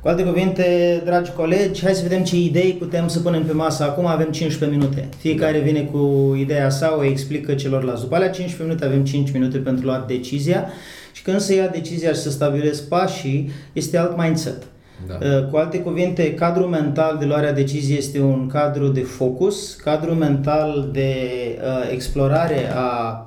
[0.00, 3.84] Cu alte cuvinte, dragi colegi, hai să vedem ce idei putem să punem pe masă.
[3.84, 5.08] Acum avem 15 minute.
[5.18, 8.02] Fiecare vine cu ideea sa, o explică celorlalți.
[8.02, 10.68] După alea 15 minute avem 5 minute pentru luat decizia
[11.12, 14.62] și când se ia decizia și să stabilesc pașii, este alt mindset.
[15.06, 15.18] Da.
[15.22, 20.14] Uh, cu alte cuvinte, cadrul mental de luarea deciziei este un cadru de focus, cadrul
[20.14, 21.14] mental de
[21.62, 23.22] uh, explorare a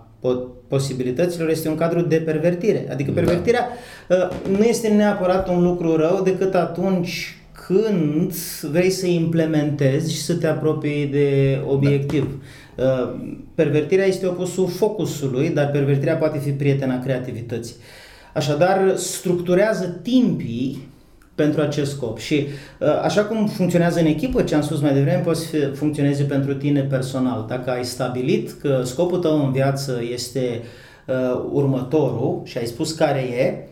[0.72, 2.88] posibilităților este un cadru de pervertire.
[2.92, 3.22] Adică da.
[3.22, 3.68] pervertirea
[4.08, 4.30] da.
[4.58, 7.36] nu este neapărat un lucru rău decât atunci
[7.68, 8.34] când
[8.72, 12.44] vrei să implementezi și să te apropii de obiectiv.
[12.76, 13.20] Da.
[13.56, 17.76] Pervertirea este opusul focusului, dar pervertirea poate fi prietena creativității.
[18.34, 20.90] Așadar, structurează timpii
[21.36, 22.18] pentru acest scop.
[22.18, 22.48] Și
[22.80, 26.54] uh, așa cum funcționează în echipă, ce am spus mai devreme, poți să funcționeze pentru
[26.54, 27.46] tine personal.
[27.48, 30.62] Dacă ai stabilit că scopul tău în viață este
[31.08, 33.68] uh, următorul și ai spus care e,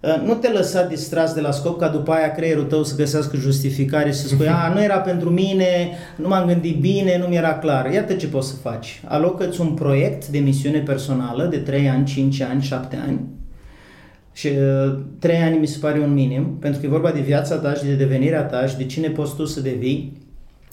[0.00, 3.36] uh, nu te lăsa distras de la scop ca după aia creierul tău să găsească
[3.36, 7.58] justificare și să spui, a, nu era pentru mine, nu m-am gândit bine, nu mi-era
[7.58, 7.92] clar.
[7.92, 9.02] Iată ce poți să faci.
[9.06, 13.20] Alocă-ți un proiect de misiune personală de 3 ani, 5 ani, 7 ani,
[14.36, 17.56] și uh, trei ani mi se pare un minim, pentru că e vorba de viața
[17.56, 20.22] ta și de devenirea ta și de cine poți tu să devii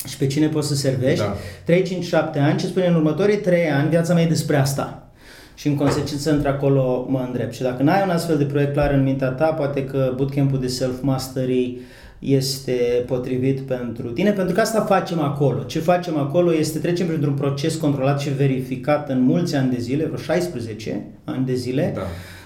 [0.08, 1.24] și pe cine poți să servești.
[1.24, 1.36] Da.
[1.66, 5.12] 3, 5, 7 ani și spune în următorii 3 ani viața mea e despre asta.
[5.56, 7.54] Și în consecință între acolo mă îndrept.
[7.54, 10.68] Și dacă n-ai un astfel de proiect clar în mintea ta, poate că bootcamp-ul de
[10.68, 11.78] self-mastery
[12.20, 15.64] este potrivit pentru tine, pentru că asta facem acolo.
[15.64, 20.06] Ce facem acolo este trecem printr-un proces controlat și verificat în mulți ani de zile,
[20.06, 22.02] vreo 16 ani de zile, da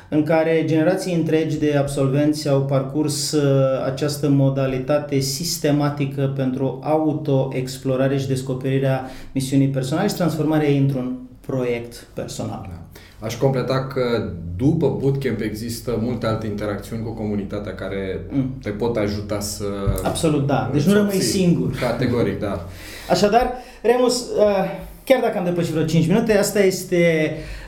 [0.09, 8.27] în care generații întregi de absolvenți au parcurs uh, această modalitate sistematică pentru autoexplorare și
[8.27, 12.65] descoperirea misiunii personale și transformarea ei într-un proiect personal.
[12.69, 12.79] Da.
[13.25, 18.53] Aș completa că după bootcamp există multe alte interacțiuni cu comunitatea care mm.
[18.61, 19.65] te pot ajuta să...
[20.03, 20.69] Absolut, da.
[20.73, 21.75] Deci nu rămâi singur.
[21.79, 22.65] Categoric, da.
[23.09, 24.65] Așadar, Remus, uh,
[25.03, 27.64] chiar dacă am depășit vreo 5 minute, asta este Uh,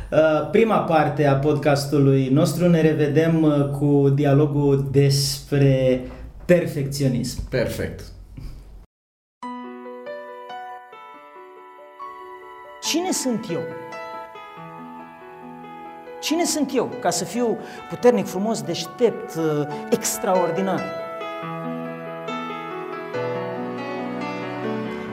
[0.52, 2.70] prima parte a podcastului nostru.
[2.70, 6.02] Ne revedem uh, cu dialogul despre
[6.46, 7.50] perfecționism.
[7.50, 8.02] Perfect.
[12.82, 13.62] Cine sunt eu?
[16.22, 17.58] Cine sunt eu ca să fiu
[17.89, 20.82] puternic, frumos, deștept, uh, extraordinar?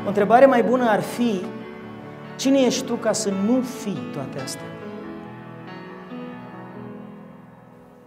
[0.05, 1.41] O întrebare mai bună ar fi,
[2.37, 4.74] cine ești tu ca să nu fii toate astea?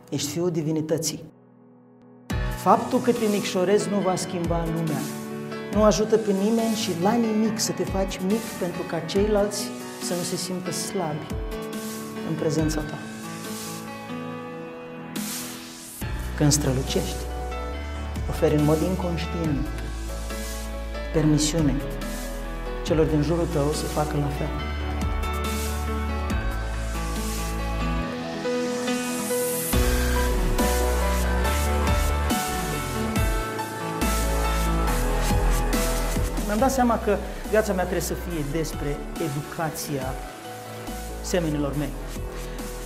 [0.10, 1.24] Ești fiul divinității.
[2.64, 5.02] Faptul că te micșorezi nu va schimba lumea.
[5.74, 9.64] Nu ajută pe nimeni și la nimic să te faci mic pentru ca ceilalți
[10.02, 11.26] să nu se simtă slabi
[12.30, 12.98] în prezența ta.
[16.38, 17.24] Când strălucești,
[18.30, 19.68] oferi în mod inconștient
[21.14, 21.76] permisiune
[22.84, 24.67] celor din jurul tău să facă la fel.
[36.58, 37.18] Mi-am dat seama că
[37.50, 40.14] viața mea trebuie să fie despre educația
[41.22, 41.90] semenilor mei.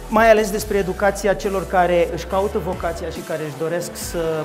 [0.10, 4.44] Mai ales despre educația celor care își caută vocația și care își doresc să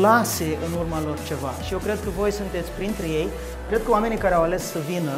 [0.00, 1.52] lase în urma lor ceva.
[1.66, 3.28] Și eu cred că voi sunteți printre ei.
[3.68, 5.12] Cred că oamenii care au ales să vină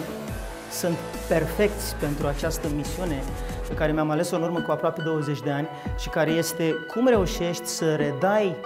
[0.70, 0.96] sunt
[1.28, 3.22] perfecți pentru această misiune
[3.68, 7.06] pe care mi-am ales-o în urmă cu aproape 20 de ani și care este cum
[7.06, 8.56] reușești să redai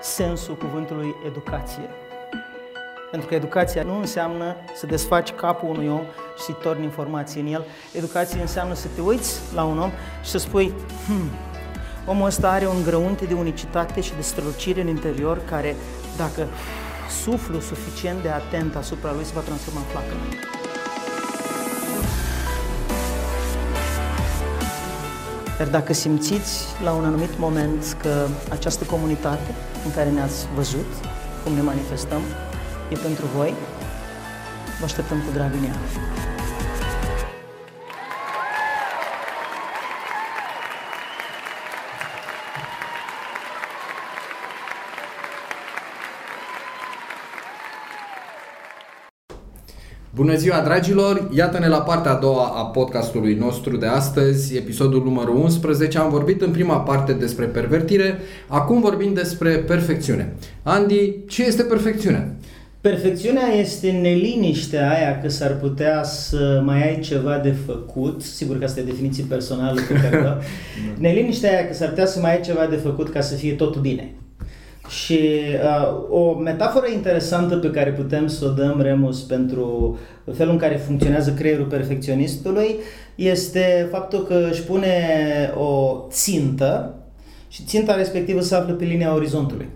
[0.00, 2.01] sensul cuvântului educație.
[3.12, 6.02] Pentru că educația nu înseamnă să desfaci capul unui om
[6.36, 7.64] și să-i torni informații în el.
[7.92, 9.90] Educația înseamnă să te uiți la un om
[10.24, 10.72] și să spui,
[11.06, 11.30] hmm,
[12.06, 15.76] omul ăsta are un grăunte de unicitate și de strălucire în interior care,
[16.16, 16.46] dacă
[17.22, 20.18] suflu suficient de atent asupra lui, se va transforma în flacără.
[25.58, 30.86] Iar dacă simțiți la un anumit moment că această comunitate în care ne-ați văzut,
[31.44, 32.20] cum ne manifestăm,
[32.92, 33.54] e pentru voi,
[34.78, 35.74] vă așteptăm cu drag în ea.
[50.14, 51.28] Bună ziua, dragilor!
[51.34, 55.98] Iată-ne la partea a doua a podcastului nostru de astăzi, episodul numărul 11.
[55.98, 60.34] Am vorbit în prima parte despre pervertire, acum vorbim despre perfecțiune.
[60.62, 62.31] Andy, ce este perfecțiunea?
[62.82, 68.64] Perfecțiunea este neliniștea aia că s-ar putea să mai ai ceva de făcut, sigur că
[68.64, 70.38] asta e definiție personală pe care da.
[71.06, 73.80] neliniștea aia că s-ar putea să mai ai ceva de făcut ca să fie totul
[73.80, 74.14] bine.
[74.88, 75.18] Și
[75.64, 79.98] uh, o metaforă interesantă pe care putem să o dăm, Remus, pentru
[80.32, 82.76] felul în care funcționează creierul perfecționistului
[83.14, 84.96] este faptul că își pune
[85.56, 86.94] o țintă
[87.48, 89.68] și ținta respectivă se află pe linia orizontului.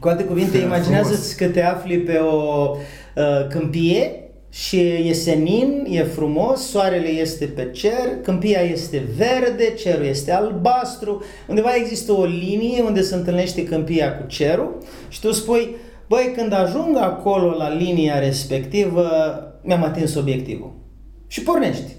[0.00, 2.70] Cu alte cuvinte, imaginează-ți că te afli pe o
[3.16, 10.04] uh, câmpie și e senin, e frumos, soarele este pe cer, câmpia este verde, cerul
[10.04, 14.78] este albastru, undeva există o linie unde se întâlnește câmpia cu cerul
[15.08, 15.76] și tu spui,
[16.08, 19.10] băi, când ajung acolo la linia respectivă,
[19.62, 20.72] mi-am atins obiectivul.
[21.26, 21.90] Și pornești.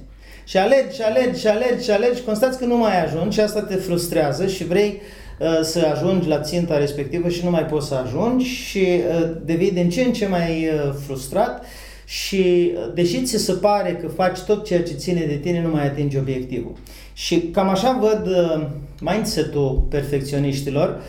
[0.46, 3.62] Și alergi, și alergi, și alergi, și alergi, constați că nu mai ajungi și asta
[3.62, 5.23] te frustrează și vrei uh,
[5.62, 9.90] să ajungi la ținta respectivă și nu mai poți să ajungi și uh, devii din
[9.90, 11.66] ce în ce mai uh, frustrat
[12.06, 15.86] și deși ți se pare că faci tot ceea ce ține de tine, nu mai
[15.86, 16.74] atingi obiectivul.
[17.14, 18.68] Și cam așa văd uh,
[19.00, 21.02] mindset-ul perfecționiștilor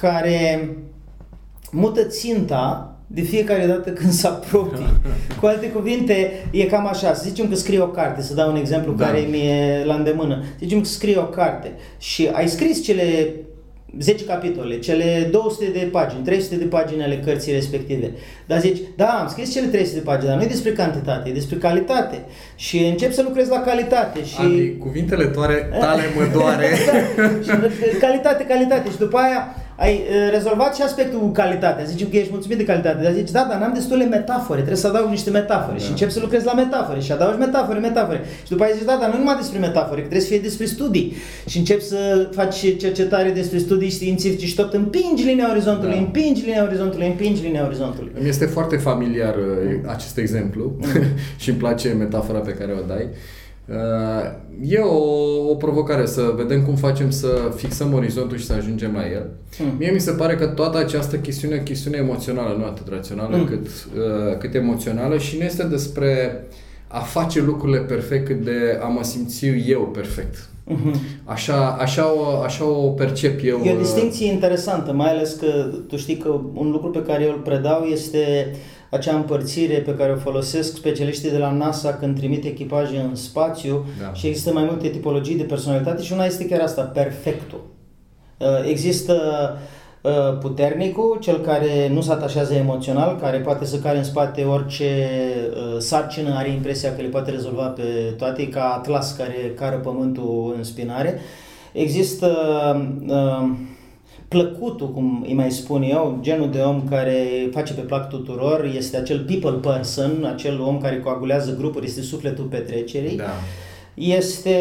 [0.00, 0.68] care
[1.70, 4.86] mută ținta de fiecare dată când se apropie.
[5.40, 7.14] Cu alte cuvinte, e cam așa.
[7.14, 9.04] Să zicem că scrii o carte, să dau un exemplu da.
[9.04, 10.42] care mi-e la îndemână.
[10.42, 13.34] Să zicem că scrii o carte și ai scris cele
[13.98, 18.12] 10 capitole, cele 200 de pagini, 300 de pagini ale cărții respective.
[18.46, 21.32] Dar zici, da, am scris cele 300 de pagini, dar nu e despre cantitate, e
[21.32, 22.24] despre calitate.
[22.56, 24.24] Și încep să lucrezi la calitate.
[24.24, 24.40] Și...
[24.40, 26.66] Adi, cuvintele toare, tale mă doare.
[27.46, 27.54] da,
[27.90, 28.90] și calitate, calitate.
[28.90, 31.84] Și după aia ai uh, rezolvat și aspectul cu calitatea.
[31.84, 34.86] Zicem că ești mulțumit de calitate, dar zici, da, dar n-am destule metafore, trebuie să
[34.86, 35.84] adaug niște metafore da.
[35.84, 38.20] și încep să lucrezi la metafore și adaugi metafore, metafore.
[38.42, 40.64] Și după aia zici, da, dar nu numai despre metafore, că trebuie să fie despre
[40.64, 41.16] studii.
[41.46, 46.00] Și încep să faci cercetare despre studii științifice și tot împingi linia orizontului, da.
[46.00, 48.12] împingi linia orizontului, împingi linia orizontului.
[48.18, 51.02] Îmi este foarte familiar uh, acest exemplu mm.
[51.42, 53.02] și îmi place metafora pe care o dai.
[53.02, 53.37] Uh,
[54.60, 59.10] e o, o provocare să vedem cum facem să fixăm orizontul și să ajungem la
[59.10, 59.26] el.
[59.58, 59.74] Mm.
[59.78, 63.46] Mie mi se pare că toată această chestiune e chestiune emoțională, nu atât rațională, mm.
[63.46, 66.42] cât, uh, cât emoțională și nu este despre
[66.86, 70.48] a face lucrurile perfect cât de a mă simți eu perfect.
[70.70, 71.24] Mm-hmm.
[71.24, 73.60] Așa, așa, o, așa o percep eu.
[73.64, 77.24] E o uh, distinție interesantă, mai ales că tu știi că un lucru pe care
[77.24, 78.58] eu îl predau este uh,
[78.90, 83.86] acea împărțire pe care o folosesc specialiștii de la NASA când trimit echipaje în spațiu
[84.00, 84.12] da.
[84.12, 87.60] și există mai multe tipologii de personalitate și una este chiar asta, perfectul.
[88.38, 89.14] Uh, există
[90.02, 95.08] uh, puternicul, cel care nu se atașează emoțional, care poate să care în spate orice
[95.50, 100.54] uh, sarcină, are impresia că le poate rezolva pe toate, ca Atlas care cară pământul
[100.56, 101.20] în spinare.
[101.72, 102.36] Există
[103.06, 103.50] uh,
[104.28, 108.96] plăcutul, cum îi mai spun eu, genul de om care face pe plac tuturor, este
[108.96, 113.16] acel people person, acel om care coagulează grupuri, este sufletul petrecerii.
[113.16, 113.30] Da.
[113.94, 114.56] Este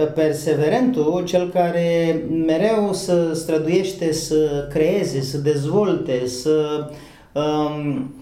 [0.00, 6.90] uh, perseverentul, cel care mereu să străduiește să creeze, să dezvolte, să
[7.32, 8.14] um,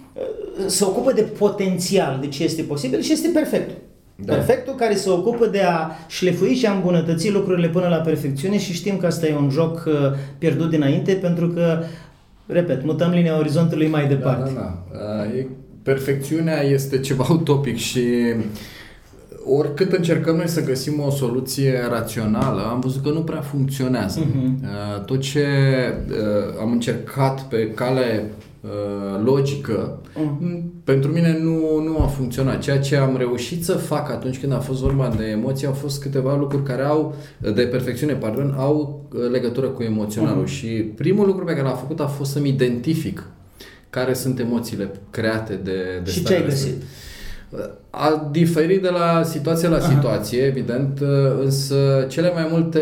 [0.67, 3.71] să ocupă de potențial, de ce este posibil și este perfect.
[4.25, 4.35] Da.
[4.35, 8.73] Perfectul care se ocupă de a șlefui și a îmbunătăți lucrurile până la perfecțiune și
[8.73, 9.95] știm că asta e un joc uh,
[10.39, 11.83] pierdut dinainte pentru că,
[12.47, 14.53] repet, mutăm linia orizontului mai da, departe.
[14.55, 15.47] Da, da, da.
[15.83, 18.05] Perfecțiunea este ceva utopic și
[19.45, 24.21] oricât încercăm noi să găsim o soluție rațională, am văzut că nu prea funcționează.
[24.21, 25.05] Uh-huh.
[25.05, 25.47] Tot ce
[26.09, 28.49] uh, am încercat pe cale uh,
[29.25, 30.61] logică, uh-huh.
[30.85, 32.59] pentru mine nu, nu a funcționat.
[32.59, 36.01] Ceea ce am reușit să fac atunci când a fost vorba de emoții au fost
[36.03, 37.15] câteva lucruri care au,
[37.55, 40.45] de perfecțiune, pardon, au uh, legătură cu emoționalul.
[40.45, 40.51] Uh-huh.
[40.51, 43.27] Și primul lucru pe care l-am făcut a fost să-mi identific
[43.91, 46.67] care sunt emoțiile create de, de Și ce ai găsit?
[46.67, 46.87] Respect.
[47.91, 49.89] A diferit de la situație la Aha.
[49.89, 51.01] situație, evident,
[51.41, 52.81] însă cele mai multe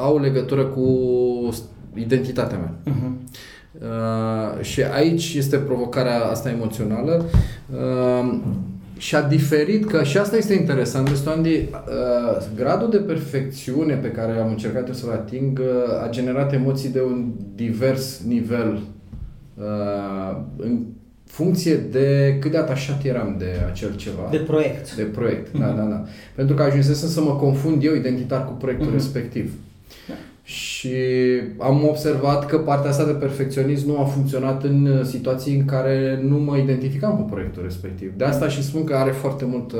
[0.00, 0.88] au legătură cu
[1.94, 2.94] identitatea mea.
[2.94, 3.12] Uh-huh.
[3.80, 7.24] Uh, și aici este provocarea asta emoțională.
[7.70, 8.38] Uh,
[8.98, 14.10] și a diferit, că și asta este interesant, Vezi, Andy, uh, gradul de perfecțiune pe
[14.10, 18.80] care am încercat să-l ating uh, a generat emoții de un divers nivel
[19.54, 20.78] uh, în
[21.24, 24.28] funcție de cât de atașat eram de acel ceva.
[24.30, 24.94] De proiect.
[24.94, 25.60] De proiect, mm-hmm.
[25.60, 26.04] da, da, da.
[26.34, 28.92] Pentru că ajunsesem să mă confund eu identitar cu proiectul mm-hmm.
[28.92, 29.52] respectiv.
[30.46, 30.52] Da.
[30.52, 30.96] Și
[31.58, 36.38] am observat că partea asta de perfecționism nu a funcționat în situații în care nu
[36.38, 38.12] mă identificam cu proiectul respectiv.
[38.16, 39.78] De asta și spun că are foarte mult uh,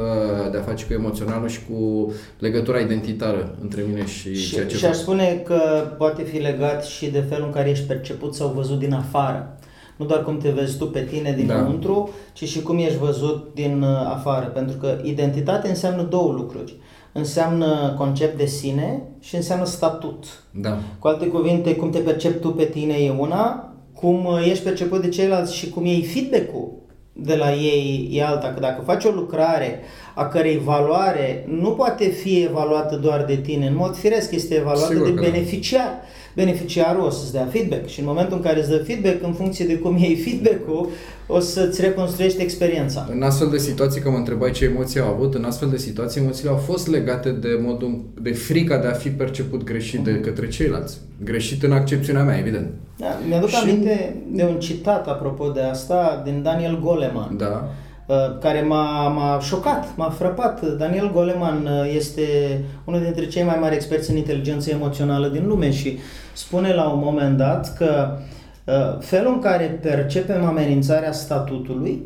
[0.51, 4.77] de a face cu emoționalul și cu legătura identitară între mine și, și ceea ce
[4.77, 5.59] Și aș spune că
[5.99, 9.57] poate fi legat și de felul în care ești perceput sau văzut din afară
[9.97, 12.17] nu doar cum te vezi tu pe tine dinăuntru, da.
[12.33, 14.47] ci și cum ești văzut din uh, afară.
[14.47, 16.77] Pentru că identitate înseamnă două lucruri.
[17.17, 20.25] Înseamnă concept de sine și înseamnă statut.
[20.51, 20.79] Da.
[20.99, 25.01] Cu alte cuvinte, cum te percepi tu pe tine e una, cum uh, ești perceput
[25.01, 26.73] de ceilalți și cum iei feedback-ul
[27.13, 28.53] de la ei e alta.
[28.53, 29.81] Că dacă faci o lucrare
[30.15, 34.93] a cărei valoare nu poate fi evaluată doar de tine, în mod firesc este evaluată
[34.93, 35.21] Sigur de da.
[35.21, 35.83] beneficiar.
[35.83, 36.01] Da
[36.37, 39.67] beneficiarul o să-ți dea feedback și în momentul în care îți dă feedback, în funcție
[39.67, 40.89] de cum iei feedback-ul,
[41.27, 43.09] o să-ți reconstruiești experiența.
[43.13, 46.21] În astfel de situații, că mă întrebai ce emoții au avut, în astfel de situații
[46.21, 50.05] emoțiile au fost legate de modul, de frica de a fi perceput greșit uh-huh.
[50.05, 50.23] de mhm.
[50.23, 50.99] către ceilalți.
[51.25, 52.67] Greșit în accepțiunea mea, evident.
[52.97, 53.57] Da, mi-aduc și...
[53.57, 57.37] aminte de un citat apropo de asta din Daniel Goleman.
[57.37, 57.86] Da Uh,
[58.41, 60.77] care m-a, m-a șocat, m-a frapat.
[60.77, 62.23] Daniel Goleman uh, este
[62.85, 65.99] unul dintre cei mai mari experți în inteligență emoțională din lume și
[66.33, 68.19] spune la un moment dat că
[68.65, 72.03] uh, felul în care percepem amenințarea statutului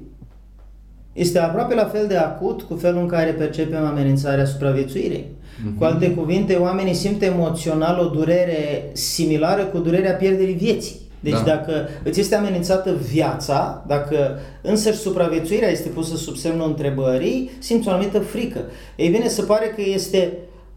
[1.12, 5.24] este aproape la fel de acut cu felul în care percepem amenințarea supraviețuirii.
[5.24, 5.78] Uh-huh.
[5.78, 10.96] Cu alte cuvinte, oamenii simt emoțional o durere similară cu durerea pierderii vieții.
[11.20, 11.42] Deci da.
[11.42, 17.90] dacă îți este amenințată viața, dacă însăși supraviețuirea este pusă sub semnul întrebării, simți o
[17.90, 18.60] anumită frică.
[18.96, 20.32] Ei bine, se pare că este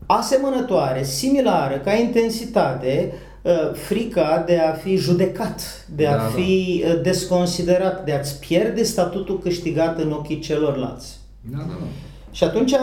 [0.05, 6.93] asemănătoare, similară, ca intensitate, uh, frica de a fi judecat, de a da, fi da.
[6.93, 11.19] desconsiderat, de a-ți pierde statutul câștigat în ochii celorlalți.
[11.51, 11.85] Da, da, da.
[12.31, 12.73] Și atunci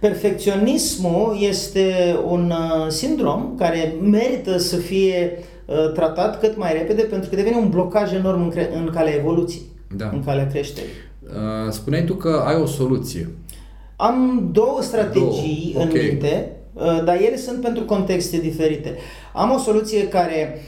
[0.00, 7.30] Perfecționismul este un uh, sindrom care merită să fie uh, tratat cât mai repede pentru
[7.30, 9.62] că devine un blocaj enorm în, cre- în calea evoluției,
[9.96, 10.10] da.
[10.12, 10.90] în calea creșterii.
[11.24, 13.28] Uh, spuneai tu că ai o soluție.
[13.96, 15.84] Am două strategii două.
[15.84, 16.06] în okay.
[16.08, 16.52] minte,
[17.04, 18.96] dar ele sunt pentru contexte diferite.
[19.34, 20.60] Am o soluție care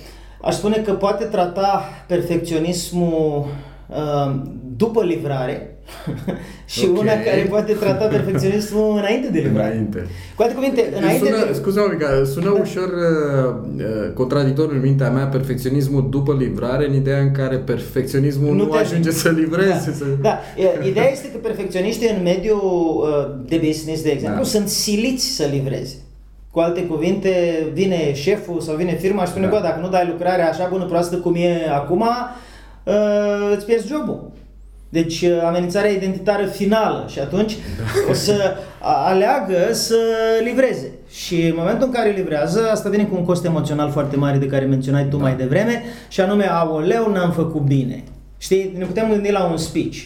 [0.42, 3.46] aș spune că poate trata perfecționismul
[4.76, 5.78] după livrare,
[6.72, 7.02] și okay.
[7.02, 9.72] una care poate trata perfecționismul înainte de livrare.
[9.72, 10.06] Înainte.
[10.36, 11.52] Cu alte cuvinte, înainte sună, de...
[11.52, 12.60] Scuze-mă, sună da.
[12.60, 18.54] ușor uh, uh, contradictor în mintea mea perfecționismul după livrare, în ideea în care perfecționismul
[18.54, 19.68] nu, nu ajunge să livreze.
[19.68, 19.92] Da.
[19.92, 20.04] Să...
[20.20, 20.38] da.
[20.86, 24.48] Ideea este că perfecționiștii în mediul uh, de business, de exemplu, da.
[24.48, 25.94] sunt siliți să livreze.
[26.50, 27.30] Cu alte cuvinte,
[27.72, 29.52] vine șeful sau vine firma și spune, da.
[29.52, 32.04] bă, dacă nu dai lucrarea așa bună, proastă cum e acum,
[32.84, 34.30] uh, îți pierzi jobul.
[34.92, 38.10] Deci uh, amenințarea identitară finală și atunci da.
[38.10, 39.96] o să aleagă să
[40.44, 40.92] livreze.
[41.10, 44.46] Și în momentul în care livrează, asta vine cu un cost emoțional foarte mare de
[44.46, 45.22] care menționai tu da.
[45.22, 48.04] mai devreme și anume, aoleu, n-am făcut bine.
[48.38, 49.96] Știi, ne putem gândi la un speech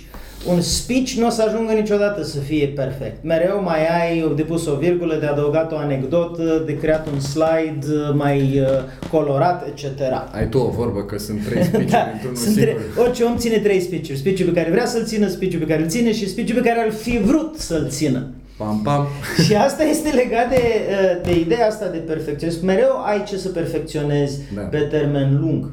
[0.44, 3.24] un speech nu o să ajungă niciodată să fie perfect.
[3.24, 7.86] Mereu mai ai de pus o virgulă, de adăugat o anecdotă, de creat un slide
[8.14, 8.66] mai uh,
[9.10, 10.00] colorat, etc.
[10.32, 12.62] Ai tu o vorbă că sunt trei speech da, într-unul singur.
[12.62, 14.18] Tre- orice om ține trei speech-uri.
[14.18, 16.80] speech pe care vrea să-l țină, speech pe care îl ține și speech pe care
[16.80, 18.26] ar fi vrut să-l țină.
[18.56, 19.06] Pam, pam.
[19.44, 22.64] și asta este legat de, uh, de ideea asta de perfecționism.
[22.64, 24.60] Mereu ai ce să perfecționezi da.
[24.60, 25.70] pe termen lung.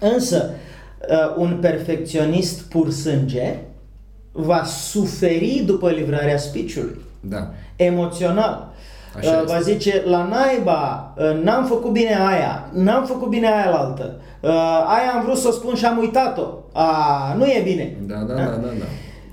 [0.00, 0.50] Însă,
[1.10, 3.56] uh, un perfecționist pur sânge
[4.36, 7.00] va suferi după livrarea speech-ului.
[7.20, 7.50] Da.
[7.76, 8.72] Emoțional.
[9.16, 13.70] Așa uh, va zice, la naiba, uh, n-am făcut bine aia, n-am făcut bine aia
[13.70, 14.50] la altă, uh,
[14.86, 17.96] aia am vrut să o spun și am uitat-o, a, nu e bine.
[18.06, 18.84] Da, da, da, da, da.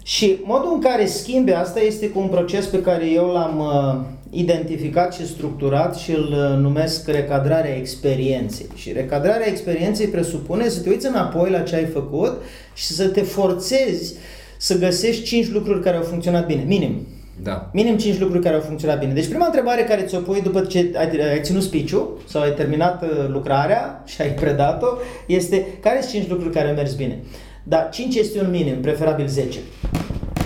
[0.04, 4.00] Și modul în care schimbe asta este cu un proces pe care eu l-am uh,
[4.30, 8.68] identificat și structurat și îl uh, numesc recadrarea experienței.
[8.76, 12.42] Și recadrarea experienței presupune să te uiți înapoi la ce ai făcut
[12.74, 14.16] și să te forțezi
[14.62, 17.08] să găsești 5 lucruri care au funcționat bine, minim.
[17.44, 17.70] Da.
[17.74, 19.14] Minim 5 lucruri care au funcționat bine.
[19.14, 21.94] Deci prima întrebare care ți-o pui după ce ai, ai ținut speech
[22.28, 24.88] sau ai terminat uh, lucrarea și ai predat-o
[25.28, 27.20] este care sunt 5 lucruri care au mers bine.
[27.64, 29.60] Dar 5 este un minim, preferabil 10.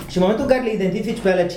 [0.08, 1.50] Și în momentul în care le identifici pe alea 5-10,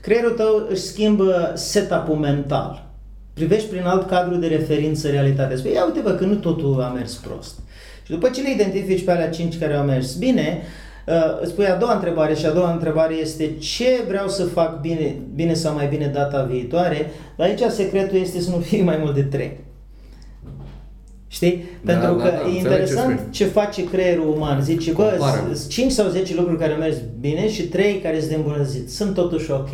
[0.00, 2.90] creierul tău își schimbă setup-ul mental.
[3.32, 5.56] Privești prin alt cadru de referință realitatea.
[5.56, 7.58] Spui, ia uite bă, că nu totul a mers prost.
[8.02, 10.86] Și după ce le identifici pe alea 5 care au mers bine, uh,
[11.40, 15.16] îți pui a doua întrebare și a doua întrebare este ce vreau să fac bine,
[15.34, 17.10] bine sau mai bine data viitoare.
[17.36, 19.56] Dar aici secretul este să nu fie mai mult de 3.
[21.30, 21.64] Știi?
[21.82, 23.30] Da, Pentru da, că da, e înțeleg ce interesant spui.
[23.30, 24.60] ce, face creierul uman.
[24.62, 25.50] Zice, bă, Compară.
[25.54, 28.90] sunt 5 sau 10 lucruri care merg bine și 3 care sunt de îmbunătățit.
[28.90, 29.68] Sunt totuși ok.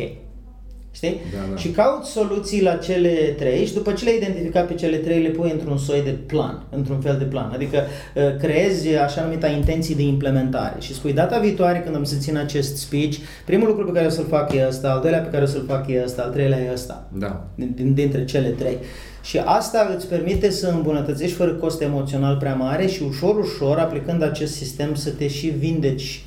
[0.95, 1.21] Știi?
[1.33, 1.57] Da, da.
[1.57, 5.29] Și caut soluții la cele trei și după ce le-ai identificat pe cele trei le
[5.29, 7.51] pui într-un soi de plan, într-un fel de plan.
[7.53, 7.77] Adică
[8.15, 12.37] uh, creezi așa numita intenții de implementare și spui data viitoare când am să țin
[12.37, 13.15] acest speech,
[13.45, 15.65] primul lucru pe care o să-l fac e ăsta, al doilea pe care o să-l
[15.67, 17.47] fac e ăsta, al treilea e ăsta Da.
[17.55, 18.77] din, din, dintre cele trei.
[19.23, 24.23] Și asta îți permite să îmbunătățești fără cost emoțional prea mare și ușor, ușor, aplicând
[24.23, 26.25] acest sistem, să te și vindeci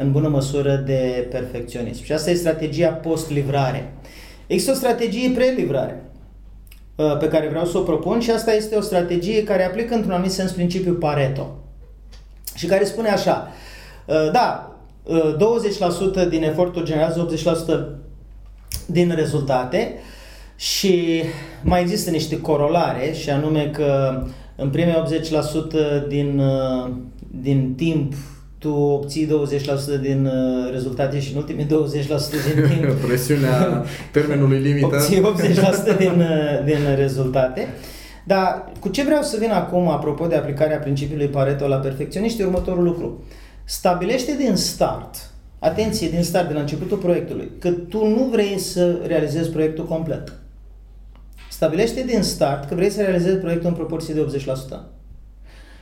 [0.00, 2.04] în bună măsură de perfecționism.
[2.04, 3.92] Și asta e strategia post-livrare.
[4.48, 6.04] Există o strategie pre-livrare
[6.96, 10.12] uh, pe care vreau să o propun și asta este o strategie care aplică într-un
[10.12, 11.56] anumit sens principiul Pareto.
[12.54, 13.48] Și care spune așa,
[14.06, 15.36] uh, da, uh,
[16.24, 17.98] 20% din efortul generează 80%
[18.86, 19.94] din rezultate
[20.56, 21.22] și
[21.62, 24.22] mai există niște corolare și anume că
[24.56, 26.90] în primii 80% din, uh,
[27.40, 28.14] din timp
[28.58, 29.28] tu obții
[29.98, 34.86] 20% din uh, rezultate și în ultimii 20% din timp Presiunea termenului limită.
[34.86, 35.22] obții
[35.94, 37.68] 80% din, uh, din rezultate.
[38.24, 42.44] Dar cu ce vreau să vin acum, apropo de aplicarea principiului Pareto la perfecționiști, e
[42.44, 43.24] următorul lucru.
[43.64, 48.96] Stabilește din start, atenție, din start, din la începutul proiectului, că tu nu vrei să
[49.06, 50.32] realizezi proiectul complet.
[51.50, 54.26] Stabilește din start că vrei să realizezi proiectul în proporție de
[54.76, 54.78] 80%.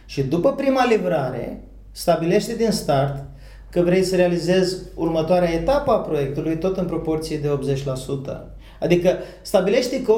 [0.07, 1.61] Și după prima livrare,
[1.97, 3.25] stabilește din start
[3.71, 8.37] că vrei să realizezi următoarea etapă a proiectului tot în proporție de 80%.
[8.81, 10.13] Adică stabilește că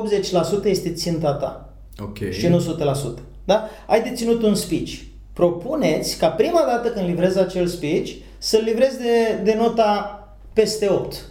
[0.63, 1.73] 80% este ținta ta
[2.03, 2.31] Ok.
[2.31, 2.77] și nu
[3.17, 3.23] 100%.
[3.45, 3.69] Da?
[3.87, 4.93] Ai de ținut un speech.
[5.33, 10.23] Propuneți ca prima dată când livrezi acel speech să-l livrezi de, de nota
[10.53, 11.25] peste 8,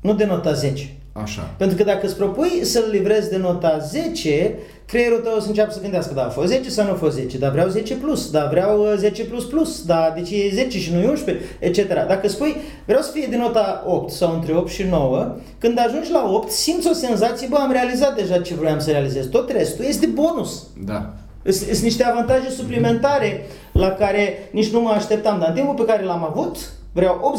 [0.00, 0.96] nu de nota 10.
[1.12, 1.54] Așa.
[1.58, 4.54] Pentru că dacă îți propui să-l livrezi de nota 10,
[4.88, 7.16] creierul tău o să înceapă să gândească, da, a fost 10 sau nu a fost
[7.16, 10.78] 10, dar vreau 10 plus, dar vreau uh, 10 plus plus, da, deci e 10
[10.78, 11.88] și nu e 11, etc.
[11.88, 16.10] Dacă spui, vreau să fie de nota 8 sau între 8 și 9, când ajungi
[16.10, 19.26] la 8, simți o senzație, bă, am realizat deja ce vroiam să realizez.
[19.26, 20.66] Tot restul este bonus.
[20.84, 21.14] Da.
[21.50, 26.04] Sunt niște avantaje suplimentare la care nici nu mă așteptam, dar în timpul pe care
[26.04, 26.56] l-am avut,
[26.92, 27.38] vreau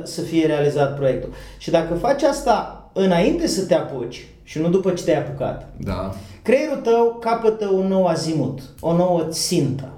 [0.00, 1.32] 80% să fie realizat proiectul.
[1.58, 6.14] Și dacă faci asta înainte să te apuci și nu după ce te-ai apucat, Da.
[6.42, 9.88] creierul tău capătă un nou azimut, o nouă țintă.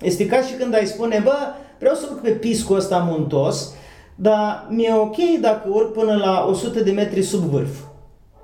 [0.00, 1.36] Este ca și când ai spune, bă,
[1.78, 3.72] vreau să urc pe piscul ăsta muntos,
[4.14, 7.70] dar mi-e ok dacă urc până la 100 de metri sub vârf.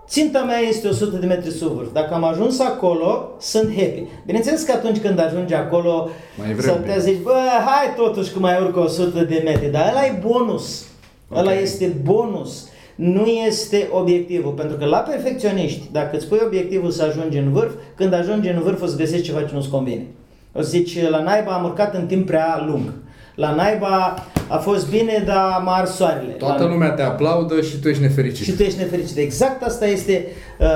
[0.08, 1.92] Ținta mea este 100 de metri sub vârf.
[1.92, 4.02] Dacă am ajuns acolo, sunt happy.
[4.26, 7.00] Bineînțeles că atunci când ajungi acolo, Mai vrei să un te pic.
[7.00, 7.32] zici, bă,
[7.66, 10.84] hai totuși că mai urc 100 de metri, dar ăla e bonus.
[11.30, 11.38] Ok.
[11.38, 12.68] Ăla este bonus.
[12.94, 17.72] Nu este obiectivul, pentru că la perfecționiști, dacă îți pui obiectivul să ajungi în vârf,
[17.94, 20.06] când ajungi în vârf o să găsești ceva ce nu-ți convine.
[20.52, 22.92] O să zici, la naiba am urcat în timp prea lung.
[23.34, 26.32] La naiba a fost bine, dar m-a ars soarele.
[26.32, 26.68] Toată la...
[26.68, 28.44] lumea te aplaudă și tu ești nefericit.
[28.44, 29.16] Și tu ești nefericit.
[29.16, 30.26] Exact asta este
[30.58, 30.66] uh,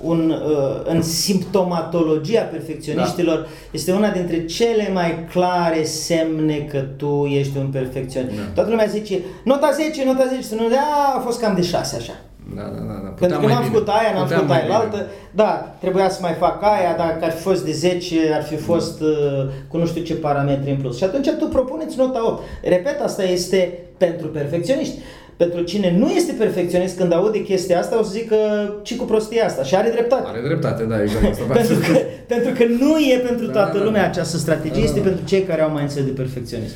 [0.00, 3.46] un, uh, în simptomatologia perfecționiștilor, da.
[3.70, 8.36] este una dintre cele mai clare semne că tu ești un perfecționist.
[8.36, 8.42] Da.
[8.54, 11.96] Toată lumea zice, nota 10, nota 10, să nu a, a fost cam de 6
[11.96, 12.12] așa.
[12.56, 12.96] Da, da, da.
[13.04, 13.08] da.
[13.08, 13.72] Pentru Puteam că mai n-am bine.
[13.74, 14.80] făcut aia, n-am Puteam făcut mai aia bine.
[14.82, 14.98] altă.
[15.30, 19.00] Da, trebuia să mai fac aia, dacă ar fi fost de 10, ar fi fost
[19.00, 20.96] uh, cu nu știu ce parametri în plus.
[20.96, 22.42] Și atunci tu propuneți nota 8.
[22.62, 24.98] Repet, asta este pentru perfecționiști.
[25.36, 28.36] Pentru cine nu este perfecționist, când aude chestia asta, o să zică
[28.82, 30.22] ce cu prostia asta și are dreptate.
[30.28, 31.44] Are dreptate, da, exact asta.
[31.48, 32.06] vreau pentru, să că, spun.
[32.26, 33.84] pentru că nu e pentru Da, toată da, da.
[33.84, 35.06] lumea această strategie, Da, da, este da.
[35.08, 36.74] pentru cei care au mindset de perfecționist.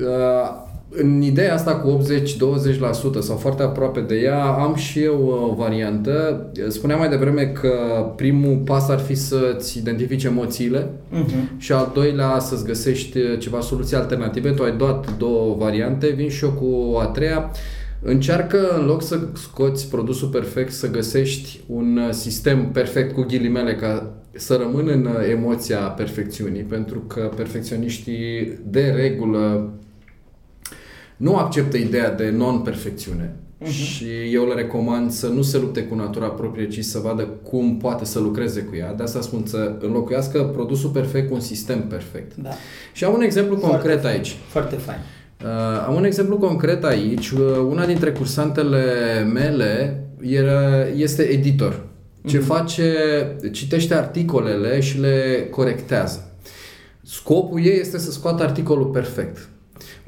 [0.00, 2.00] Uh, în ideea asta cu
[3.18, 6.46] 80-20% sau foarte aproape de ea, am și eu o variantă.
[6.68, 7.72] Spuneam mai devreme că
[8.16, 11.56] primul pas ar fi să-ți identifici emoțiile uh-huh.
[11.58, 14.50] și al doilea să-ți găsești ceva soluții alternative.
[14.50, 17.50] Tu ai dat două variante, vin și eu cu a treia.
[18.02, 24.12] Încearcă, în loc să scoți produsul perfect, să găsești un sistem perfect cu ghilimele ca
[24.32, 29.72] să rămân în emoția perfecțiunii, pentru că perfecționiștii de regulă
[31.18, 33.34] nu acceptă ideea de non-perfecțiune.
[33.62, 33.70] Uh-huh.
[33.70, 37.76] Și eu le recomand să nu se lupte cu natura proprie, ci să vadă cum
[37.76, 38.94] poate să lucreze cu ea.
[38.94, 42.36] De asta spun să înlocuiască produsul perfect cu un sistem perfect.
[42.36, 42.50] Da.
[42.92, 44.14] Și am un exemplu Foarte concret fain.
[44.14, 44.36] aici.
[44.48, 44.98] Foarte fain.
[45.44, 47.30] Uh, am un exemplu concret aici.
[47.30, 48.82] Uh, una dintre cursantele
[49.32, 51.86] mele era, este editor.
[52.26, 52.44] Ce mm-hmm.
[52.44, 52.92] face,
[53.52, 56.32] citește articolele și le corectează.
[57.02, 59.48] Scopul ei este să scoată articolul perfect.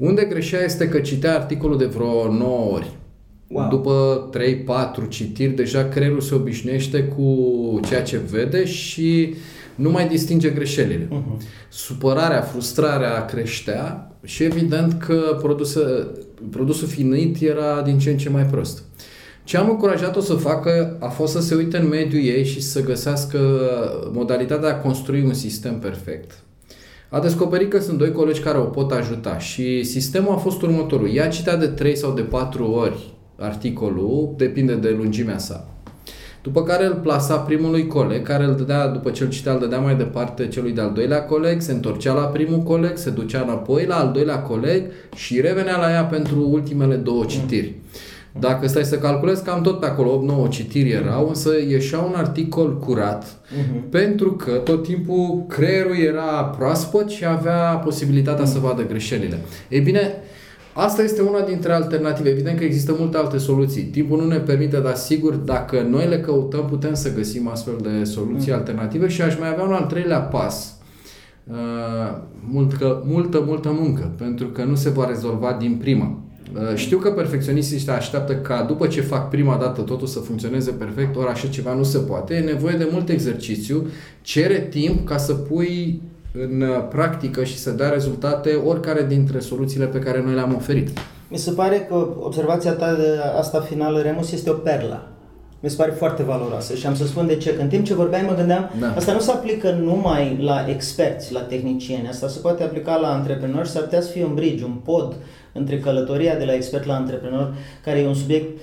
[0.01, 2.91] Unde greșea este că citea articolul de vreo 9 ori.
[3.47, 3.69] Wow.
[3.69, 4.29] După
[5.05, 9.33] 3-4 citiri, deja creierul se obișnuiește cu ceea ce vede și
[9.75, 11.07] nu mai distinge greșelile.
[11.09, 11.41] Mhm.
[11.69, 16.07] Supărarea, frustrarea creștea și evident că produse,
[16.49, 18.83] produsul finit era din ce în ce mai prost.
[19.43, 22.83] Ce am încurajat-o să facă a fost să se uite în mediul ei și să
[22.83, 23.39] găsească
[24.13, 26.43] modalitatea de a construi un sistem perfect.
[27.13, 31.15] A descoperit că sunt doi colegi care o pot ajuta și sistemul a fost următorul.
[31.15, 35.67] Ea citea de 3 sau de 4 ori articolul, depinde de lungimea sa.
[36.41, 39.79] După care îl plasa primului coleg, care îl dădea, după ce îl citea, îl dădea
[39.79, 43.95] mai departe celui de-al doilea coleg, se întorcea la primul coleg, se ducea înapoi la
[43.95, 47.75] al doilea coleg și revenea la ea pentru ultimele două citiri.
[48.39, 50.09] Dacă stai să calculezi, cam tot pe acolo
[50.45, 53.89] 8-9 citiri erau, însă ieșea un articol curat, Mhm.
[53.89, 59.37] pentru că tot timpul creierul era proaspăt și avea posibilitatea să vadă greșelile.
[59.69, 60.13] Ei bine,
[60.73, 62.29] asta este una dintre alternative.
[62.29, 63.83] Evident că există multe alte soluții.
[63.83, 68.03] Timpul nu ne permite, dar sigur, dacă noi le căutăm, putem să găsim astfel de
[68.03, 70.75] soluții alternative și aș mai avea un al treilea pas.
[71.51, 71.55] Uh,
[72.49, 76.20] multă, multă, multă muncă, pentru că nu se va rezolva din prima.
[76.55, 81.15] Uh, Știu că perfecționiștii așteaptă ca după ce fac prima dată totul să funcționeze perfect,
[81.15, 82.33] ori așa ceva nu se poate.
[82.33, 83.87] E nevoie de mult exercițiu,
[84.21, 86.01] cere timp ca să pui
[86.33, 90.89] în uh, practică și să dea rezultate oricare dintre soluțiile pe care noi le-am oferit.
[91.27, 93.07] Mi se pare că observația ta de
[93.39, 95.10] asta finală, Remus, este o perlă.
[95.63, 97.55] Mi se pare foarte valoroasă și am să spun de ce.
[97.55, 98.93] Că în timp ce vorbeai mă gândeam, Da.
[98.97, 103.65] asta nu se aplică numai la experți, la tehnicieni, asta se poate aplica la antreprenori
[103.67, 105.15] și s-ar putea să fie un bridge, un pod
[105.53, 107.53] între călătoria de la expert la antreprenor,
[107.83, 108.59] care e un subiect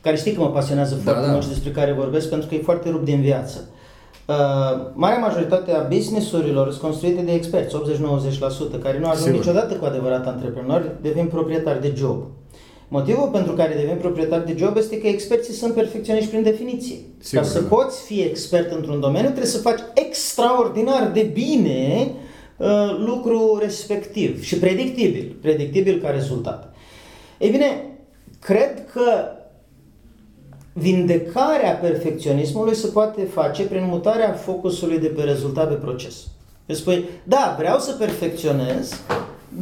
[0.00, 1.30] care știi că mă pasionează Da, foarte da.
[1.32, 3.68] mult și despre care vorbesc pentru că e foarte rupt din viață.
[4.28, 4.34] Uh,
[4.92, 9.38] marea majoritate a businessurilor sunt construite de experți, 80-90%, care nu ajung Sigur.
[9.38, 12.22] niciodată cu adevărat antreprenori, devin proprietari de job.
[12.92, 16.96] Motivul pentru care devin proprietari de job este că experții sunt perfecționiști prin definiție.
[17.18, 17.66] Sigur, Ca să da.
[17.68, 22.10] poți fi expert într-un domeniu, trebuie să faci extraordinar de bine
[22.56, 22.68] uh,
[22.98, 26.74] lucru respectiv și predictibil, predictibil ca rezultat.
[27.38, 27.96] Ei bine,
[28.40, 29.30] cred că
[30.72, 36.14] vindecarea perfecționismului se poate face prin mutarea focusului de pe rezultat pe proces.
[36.66, 39.00] Îți spui, da, vreau să perfecționez,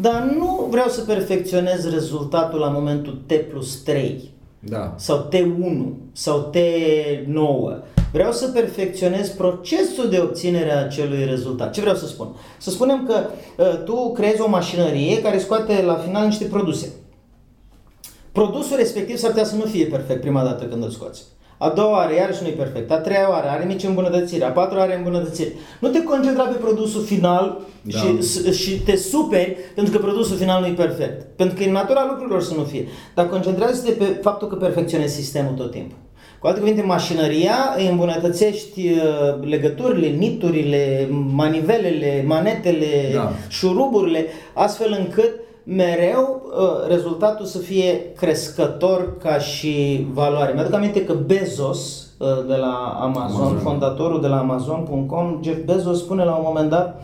[0.01, 4.95] dar nu vreau să perfecționez rezultatul la momentul T plus 3 Da.
[4.97, 7.79] sau T1 sau T9.
[8.13, 11.73] Vreau să perfecționez procesul de obținere a acelui rezultat.
[11.73, 12.37] Ce vreau să spun?
[12.59, 13.15] Să spunem că
[13.57, 16.93] uh, tu creezi o mașinărie care scoate la final niște produse.
[18.33, 21.23] Produsul respectiv s-ar putea să nu fie perfect prima dată când îl scoți.
[21.63, 22.91] A doua oară iarăși nu e perfect.
[22.91, 24.45] A treia oară are mici îmbunătățiri.
[24.45, 25.53] A patra oară are îmbunătățiri.
[25.81, 27.99] Nu te concentra pe produsul final Da.
[27.99, 31.27] și, și te superi pentru că produsul final nu e perfect.
[31.37, 32.87] Pentru că e natura lucrurilor să nu fie.
[33.15, 35.97] Dar concentrează-te pe faptul că perfecționezi sistemul tot timpul.
[36.39, 43.33] Cu alte cuvinte, mașinăria îi îmbunătățești uh, legăturile, niturile, manivelele, manetele, Da.
[43.49, 45.31] șuruburile, astfel încât
[45.65, 50.53] mereu uh, rezultatul să fie crescător ca și valoare.
[50.53, 53.41] Mi-aduc aminte că Bezos uh, de la Amazon, Amazon.
[53.41, 57.03] Amazon, fondatorul de la Amazon.com, Jeff Bezos spune la un moment dat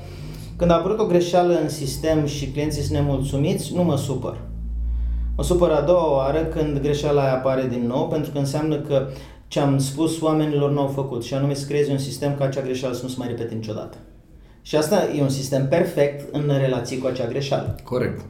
[0.56, 4.36] când a apărut o greșeală în sistem și clienții sunt nemulțumiți, nu mă supăr.
[5.36, 9.06] Mă supăr a doua oară când greșeala aia apare din nou, pentru că înseamnă că
[9.48, 12.60] ce am spus oamenilor nu au făcut, și anume să creezi un sistem ca acea
[12.60, 13.96] greșeală să nu se mai repete niciodată.
[14.62, 17.74] Și asta e un sistem perfect în relație cu acea greșeală.
[17.84, 18.20] Corect.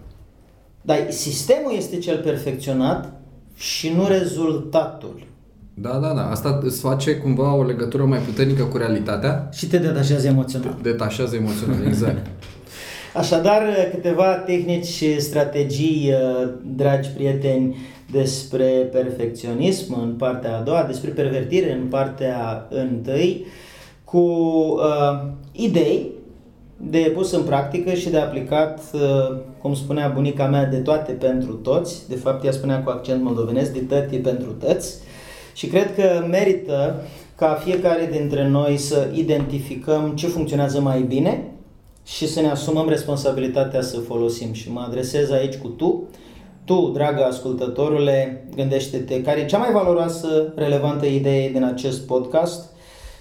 [0.87, 3.13] Dar sistemul este cel perfecționat
[3.55, 5.27] și nu rezultatul.
[5.75, 6.31] Da, da, da.
[6.31, 9.49] Asta îți face cumva o legătură mai puternică cu realitatea.
[9.53, 10.77] Și te detașează emoțional.
[10.83, 12.27] Detașează emoțional, exact.
[13.15, 17.77] Așadar, câteva tehnici și strategii, uh, dragi prieteni,
[18.11, 23.45] despre perfecționism în partea a doua, despre pervertire în partea întâi,
[24.05, 25.23] cu uh,
[25.53, 26.11] idei
[26.77, 29.37] de pus în practică și de aplicat, uh,
[29.67, 32.09] cum spunea bunica mea, de toate pentru toți.
[32.09, 34.95] De fapt, ea spunea cu accent moldovenesc, de tăti pentru tăți.
[35.55, 37.03] Și cred că merită
[37.37, 41.53] ca fiecare dintre noi să identificăm ce funcționează mai bine
[42.05, 44.53] și să ne asumăm responsabilitatea să folosim.
[44.53, 46.09] Și mă adresez aici cu tu.
[46.65, 52.71] Tu, dragă ascultătorule, gândește-te care e cea mai valoroasă, relevantă idee din acest podcast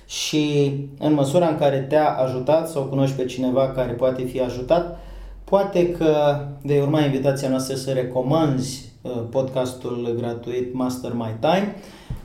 [0.07, 4.99] și în măsura în care te-a ajutat sau cunoști pe cineva care poate fi ajutat,
[5.45, 11.75] poate că vei urma invitația noastră să recomanzi uh, podcastul gratuit Master My Time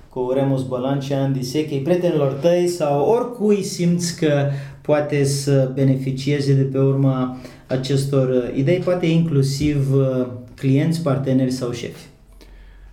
[0.08, 4.48] cu Remus Bălan și Andy Sechei, prietenilor tăi sau oricui simți că
[4.80, 11.72] poate să beneficieze de pe urma acestor uh, idei, poate inclusiv uh, clienți, parteneri sau
[11.72, 12.04] șefi.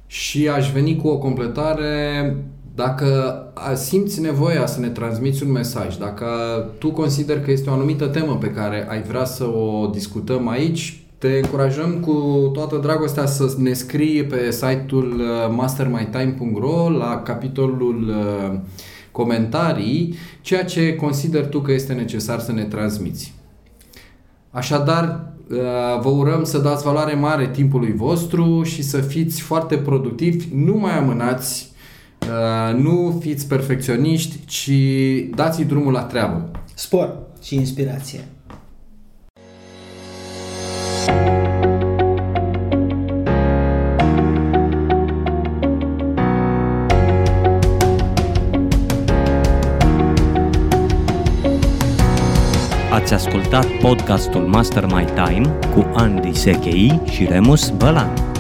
[0.07, 2.35] Și aș veni cu o completare
[2.77, 3.43] dacă
[3.75, 6.25] simți nevoia să ne transmiți un mesaj, dacă
[6.77, 11.01] tu consideri că este o anumită temă pe care ai vrea să o discutăm aici,
[11.17, 12.11] te încurajăm cu
[12.53, 18.59] toată dragostea să ne scrii pe site-ul uh, mastermytime.ro la capitolul uh,
[19.11, 23.33] comentarii ceea ce consider tu că este necesar să ne transmiți.
[24.51, 25.57] Așadar, uh,
[26.01, 30.97] vă urăm să dați valoare mare timpului vostru și să fiți foarte productivi, nu mai
[30.97, 31.75] amânați,
[32.75, 34.71] nu fiți perfecționiști, ci
[35.35, 36.51] dați drumul la treabă.
[36.73, 38.19] Spor și inspirație.
[52.91, 58.36] Ați ascultat podcastul Master My Time cu Andy Sechei și Remus Bălan.